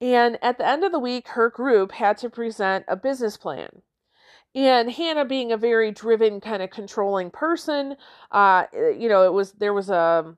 And 0.00 0.38
at 0.40 0.56
the 0.56 0.66
end 0.66 0.84
of 0.84 0.92
the 0.92 0.98
week, 0.98 1.28
her 1.28 1.50
group 1.50 1.92
had 1.92 2.16
to 2.18 2.30
present 2.30 2.84
a 2.88 2.96
business 2.96 3.36
plan. 3.36 3.82
And 4.54 4.90
Hannah, 4.90 5.24
being 5.24 5.52
a 5.52 5.56
very 5.56 5.92
driven, 5.92 6.40
kind 6.40 6.62
of 6.62 6.70
controlling 6.70 7.30
person, 7.30 7.96
uh, 8.32 8.64
you 8.72 9.08
know, 9.08 9.24
it 9.24 9.32
was 9.32 9.52
there 9.52 9.74
was 9.74 9.90
a 9.90 10.36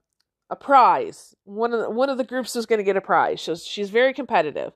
a 0.50 0.56
prize. 0.56 1.34
One 1.44 1.72
of 1.72 1.80
the, 1.80 1.90
one 1.90 2.10
of 2.10 2.18
the 2.18 2.24
groups 2.24 2.54
was 2.54 2.66
going 2.66 2.78
to 2.78 2.84
get 2.84 2.96
a 2.96 3.00
prize. 3.00 3.40
So 3.40 3.54
she's 3.54 3.88
very 3.88 4.12
competitive, 4.12 4.74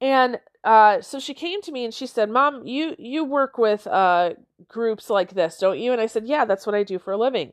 and 0.00 0.40
uh, 0.64 1.00
so 1.00 1.18
she 1.18 1.34
came 1.34 1.62
to 1.62 1.72
me 1.72 1.84
and 1.84 1.94
she 1.94 2.06
said, 2.06 2.30
"Mom, 2.30 2.66
you 2.66 2.94
you 2.98 3.24
work 3.24 3.58
with 3.58 3.86
uh, 3.86 4.34
groups 4.68 5.10
like 5.10 5.34
this, 5.34 5.58
don't 5.58 5.78
you?" 5.78 5.92
And 5.92 6.00
I 6.00 6.06
said, 6.06 6.26
"Yeah, 6.26 6.44
that's 6.44 6.66
what 6.66 6.74
I 6.74 6.82
do 6.82 6.98
for 6.98 7.12
a 7.12 7.16
living." 7.16 7.52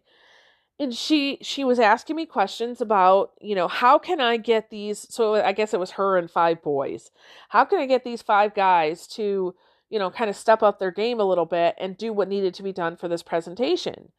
And 0.80 0.94
she 0.94 1.38
she 1.42 1.64
was 1.64 1.80
asking 1.80 2.18
me 2.18 2.26
questions 2.26 2.82
about, 2.82 3.32
you 3.42 3.56
know, 3.56 3.68
how 3.70 3.98
can 3.98 4.20
I 4.20 4.38
get 4.38 4.70
these? 4.70 5.08
So 5.14 5.36
I 5.36 5.54
guess 5.54 5.74
it 5.74 5.80
was 5.80 5.92
her 5.92 6.18
and 6.18 6.30
five 6.30 6.62
boys. 6.62 7.12
How 7.50 7.64
can 7.66 7.80
I 7.80 7.86
get 7.86 8.04
these 8.04 8.22
five 8.22 8.54
guys 8.54 9.08
to 9.10 9.56
you 9.90 10.00
know, 10.00 10.10
kind 10.10 10.30
of 10.30 10.36
step 10.36 10.64
up 10.64 10.80
their 10.80 10.92
game 10.92 11.20
a 11.20 11.26
little 11.26 11.46
bit 11.46 11.76
and 11.80 11.98
do 11.98 12.12
what 12.12 12.28
needed 12.28 12.54
to 12.56 12.64
be 12.64 12.74
done 12.74 12.96
for 12.96 13.08
this 13.08 13.24
presentation. 13.24 14.12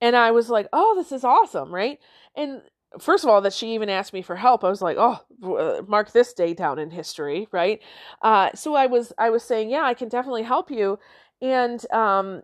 And 0.00 0.16
I 0.16 0.30
was 0.30 0.48
like, 0.48 0.68
oh, 0.72 0.94
this 0.96 1.12
is 1.12 1.24
awesome, 1.24 1.72
right? 1.72 1.98
And 2.36 2.62
first 2.98 3.24
of 3.24 3.30
all, 3.30 3.40
that 3.42 3.52
she 3.52 3.74
even 3.74 3.88
asked 3.88 4.12
me 4.12 4.22
for 4.22 4.36
help, 4.36 4.64
I 4.64 4.68
was 4.68 4.82
like, 4.82 4.96
oh, 4.98 5.20
uh, 5.56 5.82
mark 5.86 6.12
this 6.12 6.32
day 6.32 6.54
down 6.54 6.78
in 6.78 6.90
history, 6.90 7.48
right? 7.52 7.80
Uh, 8.22 8.50
so 8.54 8.74
I 8.74 8.86
was, 8.86 9.12
I 9.18 9.30
was 9.30 9.42
saying, 9.42 9.70
yeah, 9.70 9.82
I 9.84 9.94
can 9.94 10.08
definitely 10.08 10.42
help 10.42 10.70
you. 10.70 10.98
And 11.40 11.84
um, 11.92 12.42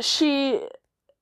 she, 0.00 0.60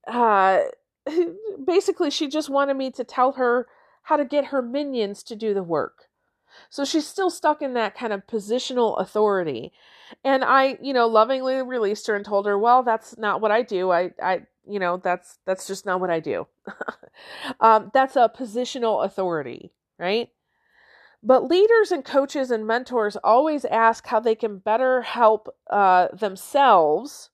uh, 0.07 0.61
basically, 1.67 2.11
she 2.11 2.29
just 2.29 2.49
wanted 2.49 2.75
me 2.75 2.91
to 2.93 3.05
tell 3.05 3.33
her 3.33 3.67
how 4.03 4.17
to 4.17 4.25
get 4.25 4.47
her 4.47 4.63
minions 4.63 5.23
to 5.25 5.37
do 5.37 5.55
the 5.55 5.63
work. 5.63 6.04
So 6.71 6.85
she's 6.85 7.07
still 7.07 7.31
stuck 7.31 7.63
in 7.63 7.75
that 7.75 7.95
kind 7.95 8.13
of 8.13 8.27
positional 8.27 9.01
authority. 9.01 9.73
And 10.25 10.45
I, 10.45 10.79
you 10.83 10.93
know, 10.93 11.07
lovingly 11.07 11.63
released 11.63 12.07
her 12.09 12.17
and 12.17 12.25
told 12.25 12.47
her, 12.47 12.59
"Well, 12.59 12.83
that's 12.83 13.17
not 13.19 13.41
what 13.41 13.51
I 13.51 13.63
do. 13.63 13.91
I 13.93 14.13
I 14.23 14.43
you 14.67 14.79
know, 14.79 14.97
that's 14.99 15.39
that's 15.47 15.67
just 15.67 15.87
not 15.87 16.01
what 16.01 16.11
I 16.11 16.21
do." 16.21 16.47
um, 17.61 17.91
that's 17.95 18.17
a 18.17 18.31
positional 18.35 19.05
authority, 19.05 19.73
right? 19.99 20.31
But 21.25 21.45
leaders 21.49 21.91
and 21.91 22.05
coaches 22.05 22.53
and 22.53 22.67
mentors 22.69 23.17
always 23.17 23.65
ask 23.65 24.07
how 24.07 24.21
they 24.21 24.37
can 24.37 24.59
better 24.59 25.03
help 25.03 25.49
uh, 25.69 26.09
themselves 26.13 27.31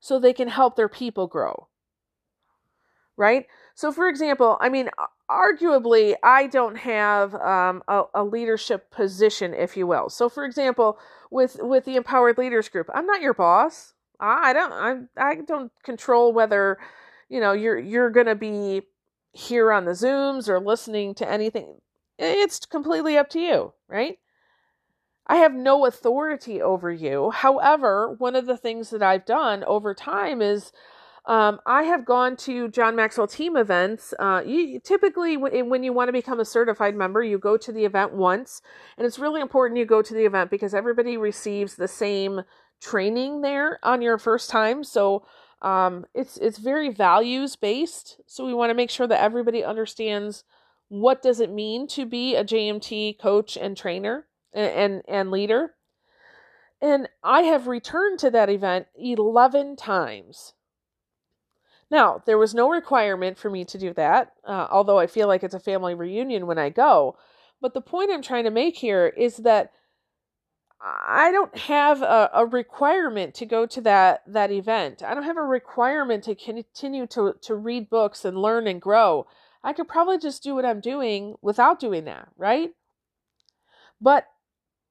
so 0.00 0.18
they 0.18 0.32
can 0.34 0.48
help 0.48 0.76
their 0.76 0.88
people 0.88 1.26
grow. 1.28 1.68
Right? 3.16 3.46
So, 3.74 3.92
for 3.92 4.08
example, 4.08 4.58
I 4.60 4.68
mean, 4.68 4.90
arguably, 5.30 6.14
I 6.22 6.46
don't 6.46 6.76
have 6.76 7.34
um, 7.34 7.82
a, 7.88 8.04
a, 8.14 8.24
leadership 8.24 8.90
position, 8.90 9.54
if 9.54 9.76
you 9.76 9.86
will. 9.86 10.10
So, 10.10 10.28
for 10.28 10.44
example, 10.44 10.98
with 11.30 11.56
with 11.60 11.84
the 11.84 11.96
Empowered 11.96 12.38
Leaders 12.38 12.68
Group, 12.68 12.90
I'm 12.92 13.06
not 13.06 13.22
your 13.22 13.34
boss. 13.34 13.94
I 14.20 14.52
don't 14.52 14.72
I 14.72 15.30
I 15.30 15.34
don't 15.36 15.72
control 15.82 16.32
whether 16.32 16.78
you 17.28 17.40
know 17.40 17.52
you're 17.52 17.78
you're 17.78 18.10
going 18.10 18.26
to 18.26 18.34
be 18.34 18.82
here 19.32 19.72
on 19.72 19.84
the 19.84 19.92
Zooms 19.92 20.48
or 20.48 20.60
listening 20.60 21.14
to 21.16 21.28
anything. 21.28 21.80
It's 22.18 22.64
completely 22.66 23.16
up 23.16 23.30
to 23.30 23.40
you, 23.40 23.72
right? 23.88 24.18
I 25.26 25.36
have 25.36 25.54
no 25.54 25.86
authority 25.86 26.60
over 26.60 26.90
you. 26.90 27.30
However, 27.30 28.14
one 28.18 28.36
of 28.36 28.46
the 28.46 28.56
things 28.56 28.90
that 28.90 29.02
I've 29.02 29.24
done 29.24 29.64
over 29.64 29.94
time 29.94 30.42
is 30.42 30.72
um, 31.26 31.60
I 31.66 31.84
have 31.84 32.04
gone 32.04 32.36
to 32.38 32.68
John 32.68 32.96
Maxwell 32.96 33.28
team 33.28 33.56
events. 33.56 34.12
Uh, 34.18 34.42
you, 34.44 34.80
typically, 34.80 35.36
w- 35.36 35.64
when 35.64 35.84
you 35.84 35.92
want 35.92 36.08
to 36.08 36.12
become 36.12 36.40
a 36.40 36.44
certified 36.44 36.96
member, 36.96 37.22
you 37.22 37.38
go 37.38 37.56
to 37.56 37.72
the 37.72 37.84
event 37.84 38.12
once, 38.14 38.60
and 38.98 39.06
it's 39.06 39.18
really 39.20 39.40
important 39.40 39.78
you 39.78 39.84
go 39.86 40.02
to 40.02 40.14
the 40.14 40.24
event 40.24 40.50
because 40.50 40.74
everybody 40.74 41.16
receives 41.16 41.76
the 41.76 41.88
same 41.88 42.42
training 42.80 43.42
there 43.42 43.78
on 43.84 44.02
your 44.02 44.18
first 44.18 44.50
time. 44.50 44.84
So 44.84 45.24
Um, 45.62 46.06
it's 46.14 46.36
it's 46.38 46.58
very 46.58 46.90
values 46.90 47.54
based, 47.56 48.20
so 48.26 48.44
we 48.44 48.52
want 48.54 48.70
to 48.70 48.74
make 48.74 48.90
sure 48.90 49.06
that 49.06 49.22
everybody 49.22 49.62
understands 49.64 50.44
what 50.88 51.22
does 51.22 51.40
it 51.40 51.50
mean 51.52 51.86
to 51.88 52.04
be 52.04 52.34
a 52.36 52.44
JMT 52.44 53.18
coach 53.20 53.56
and 53.56 53.76
trainer 53.76 54.26
and, 54.52 54.70
and, 54.72 55.02
and 55.08 55.30
leader. 55.30 55.74
And 56.82 57.08
I 57.22 57.42
have 57.42 57.66
returned 57.66 58.18
to 58.20 58.30
that 58.30 58.50
event 58.50 58.88
11 58.96 59.76
times. 59.76 60.54
Now, 61.92 62.22
there 62.24 62.38
was 62.38 62.54
no 62.54 62.70
requirement 62.70 63.36
for 63.36 63.50
me 63.50 63.66
to 63.66 63.76
do 63.76 63.92
that, 63.92 64.32
uh, 64.48 64.66
although 64.70 64.98
I 64.98 65.06
feel 65.06 65.28
like 65.28 65.42
it's 65.42 65.54
a 65.54 65.60
family 65.60 65.94
reunion 65.94 66.46
when 66.46 66.58
I 66.58 66.70
go. 66.70 67.18
But 67.60 67.74
the 67.74 67.82
point 67.82 68.10
I'm 68.10 68.22
trying 68.22 68.44
to 68.44 68.50
make 68.50 68.78
here 68.78 69.08
is 69.14 69.36
that 69.36 69.72
I 70.80 71.30
don't 71.30 71.54
have 71.56 72.00
a, 72.00 72.30
a, 72.32 72.46
requirement 72.46 73.34
to 73.34 73.46
go 73.46 73.66
to 73.66 73.80
that 73.82 74.22
that 74.26 74.50
event. 74.50 75.02
I 75.02 75.12
don't 75.12 75.22
have 75.24 75.36
a 75.36 75.42
requirement 75.42 76.24
to 76.24 76.34
continue 76.34 77.06
to 77.08 77.34
to 77.42 77.54
read 77.54 77.90
books 77.90 78.24
and 78.24 78.38
learn 78.38 78.66
and 78.66 78.80
grow. 78.80 79.26
I 79.62 79.74
could 79.74 79.86
probably 79.86 80.18
just 80.18 80.42
do 80.42 80.54
what 80.54 80.64
I'm 80.64 80.80
doing 80.80 81.34
without 81.42 81.78
doing 81.78 82.06
that, 82.06 82.30
right? 82.38 82.70
But 84.00 84.28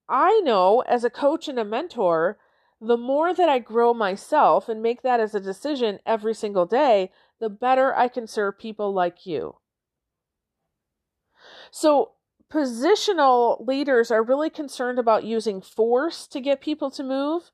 I 0.08 0.40
know 0.42 0.82
as 0.82 1.04
a 1.04 1.10
coach 1.10 1.48
and 1.48 1.58
a 1.58 1.66
mentor, 1.66 2.38
the 2.82 2.98
more 2.98 3.34
that 3.34 3.48
I 3.48 3.60
grow 3.60 3.94
myself 3.94 4.68
and 4.68 4.82
make 4.82 5.04
that 5.04 5.20
as 5.20 5.36
a 5.36 5.40
decision 5.40 6.00
every 6.06 6.34
single 6.34 6.66
day, 6.66 7.12
the 7.40 7.50
better 7.50 7.96
I 7.96 8.08
can 8.08 8.26
serve 8.26 8.58
people 8.58 8.92
like 8.92 9.26
you. 9.26 9.58
So 11.70 12.14
positional 12.52 13.66
leaders 13.66 14.10
are 14.10 14.24
really 14.24 14.50
concerned 14.50 14.98
about 14.98 15.24
using 15.24 15.62
force 15.62 16.28
to 16.28 16.42
get 16.42 16.60
people 16.60 16.90
to 16.92 17.04
move 17.04 17.52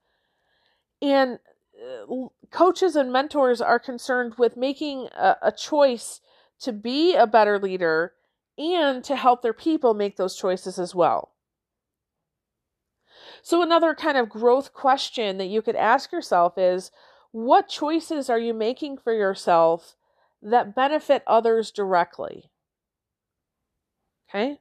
and 1.01 1.39
uh, 1.77 2.27
coaches 2.49 2.95
and 2.95 3.11
mentors 3.11 3.61
are 3.61 3.79
concerned 3.79 4.33
with 4.37 4.57
making 4.57 5.07
a, 5.15 5.35
a, 5.43 5.51
choice 5.51 6.21
to 6.59 6.73
be 6.73 7.15
a 7.15 7.27
better 7.27 7.59
leader 7.59 8.13
and 8.57 9.03
to 9.03 9.15
help 9.15 9.43
their 9.43 9.53
people 9.53 9.93
make 9.93 10.17
those 10.17 10.35
choices 10.35 10.79
as 10.79 10.95
well. 10.95 11.33
So, 13.47 13.61
another 13.61 13.95
kind 13.95 14.17
of 14.17 14.27
growth 14.27 14.73
question 14.73 15.37
that 15.37 15.45
you 15.45 15.61
could 15.61 15.77
ask 15.77 16.11
yourself 16.11 16.57
is 16.57 16.91
what 17.31 17.69
choices 17.69 18.29
are 18.29 18.37
you 18.37 18.53
making 18.53 18.97
for 18.97 19.13
yourself 19.13 19.95
that 20.41 20.75
benefit 20.75 21.23
others 21.25 21.71
directly? 21.71 22.51
Okay. 24.29 24.59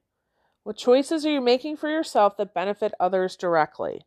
What 0.62 0.76
choices 0.76 1.26
are 1.26 1.32
you 1.32 1.40
making 1.40 1.78
for 1.78 1.88
yourself 1.88 2.36
that 2.36 2.54
benefit 2.54 2.94
others 3.00 3.34
directly? 3.34 4.06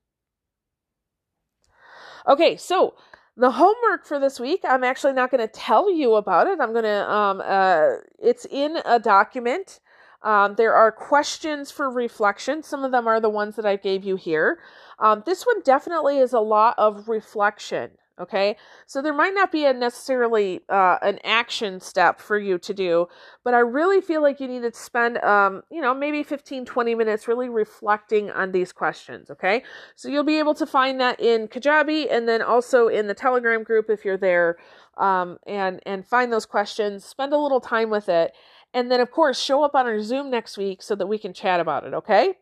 Okay, 2.26 2.56
so 2.56 2.94
the 3.36 3.52
homework 3.52 4.06
for 4.06 4.18
this 4.18 4.40
week, 4.40 4.62
I'm 4.64 4.86
actually 4.86 5.12
not 5.12 5.30
going 5.30 5.46
to 5.46 5.54
tell 5.54 5.92
you 5.92 6.14
about 6.14 6.48
it. 6.48 6.62
I'm 6.62 6.72
going 6.72 6.86
to, 6.86 7.12
um, 7.12 7.42
uh, 7.44 7.96
it's 8.18 8.46
in 8.46 8.78
a 8.86 8.98
document. 8.98 9.82
Um, 10.22 10.56
there 10.56 10.74
are 10.74 10.92
questions 10.92 11.72
for 11.72 11.90
reflection. 11.90 12.64
Some 12.64 12.84
of 12.84 12.92
them 12.92 13.08
are 13.08 13.20
the 13.20 13.30
ones 13.30 13.56
that 13.56 13.66
I 13.66 13.76
gave 13.76 14.04
you 14.04 14.16
here. 14.16 14.60
Um, 15.00 15.24
this 15.26 15.46
one 15.46 15.62
definitely 15.64 16.20
is 16.20 16.34
a 16.34 16.40
lot 16.40 16.76
of 16.78 17.08
reflection. 17.08 17.92
Okay, 18.20 18.58
so 18.86 19.02
there 19.02 19.14
might 19.14 19.34
not 19.34 19.50
be 19.50 19.66
a 19.66 19.72
necessarily 19.72 20.60
uh, 20.68 20.98
an 21.02 21.20
action 21.24 21.80
step 21.80 22.20
for 22.20 22.38
you 22.38 22.58
to 22.58 22.74
do, 22.74 23.08
but 23.46 23.54
I 23.54 23.60
really 23.60 24.02
feel 24.02 24.22
like 24.22 24.42
you 24.42 24.48
need 24.50 24.64
to 24.64 24.74
spend, 24.74 25.20
um, 25.20 25.64
you 25.72 25.80
know, 25.80 25.94
maybe 25.94 26.22
15, 26.22 26.66
20 26.66 26.96
minutes 26.96 27.30
really 27.30 27.48
reflecting 27.48 28.30
on 28.30 28.52
these 28.52 28.74
questions. 28.74 29.32
Okay, 29.32 29.64
so 29.96 30.10
you'll 30.10 30.26
be 30.26 30.38
able 30.38 30.54
to 30.56 30.66
find 30.66 31.00
that 31.00 31.18
in 31.22 31.48
Kajabi 31.48 32.08
and 32.12 32.28
then 32.28 32.42
also 32.42 32.90
in 32.90 33.08
the 33.08 33.14
Telegram 33.14 33.64
group 33.64 33.90
if 33.90 34.04
you're 34.04 34.18
there, 34.18 34.58
um, 34.98 35.38
and 35.48 35.80
and 35.86 36.06
find 36.06 36.34
those 36.34 36.46
questions. 36.46 37.06
Spend 37.06 37.32
a 37.32 37.38
little 37.38 37.62
time 37.62 37.90
with 37.90 38.10
it, 38.10 38.34
and 38.74 38.92
then 38.92 39.00
of 39.00 39.12
course 39.12 39.40
show 39.40 39.64
up 39.64 39.76
on 39.76 39.86
our 39.88 40.02
Zoom 40.02 40.30
next 40.30 40.58
week 40.58 40.82
so 40.82 40.96
that 40.96 41.08
we 41.08 41.18
can 41.18 41.34
chat 41.34 41.60
about 41.60 41.86
it. 41.86 41.94
Okay. 41.94 42.36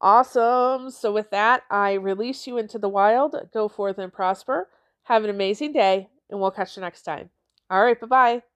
Awesome. 0.00 0.90
So, 0.90 1.12
with 1.12 1.30
that, 1.30 1.62
I 1.70 1.94
release 1.94 2.46
you 2.46 2.58
into 2.58 2.78
the 2.78 2.88
wild. 2.88 3.34
Go 3.52 3.68
forth 3.68 3.98
and 3.98 4.12
prosper. 4.12 4.68
Have 5.04 5.24
an 5.24 5.30
amazing 5.30 5.72
day, 5.72 6.08
and 6.28 6.38
we'll 6.40 6.50
catch 6.50 6.76
you 6.76 6.82
next 6.82 7.02
time. 7.02 7.30
All 7.70 7.82
right. 7.82 7.98
Bye 7.98 8.06
bye. 8.06 8.55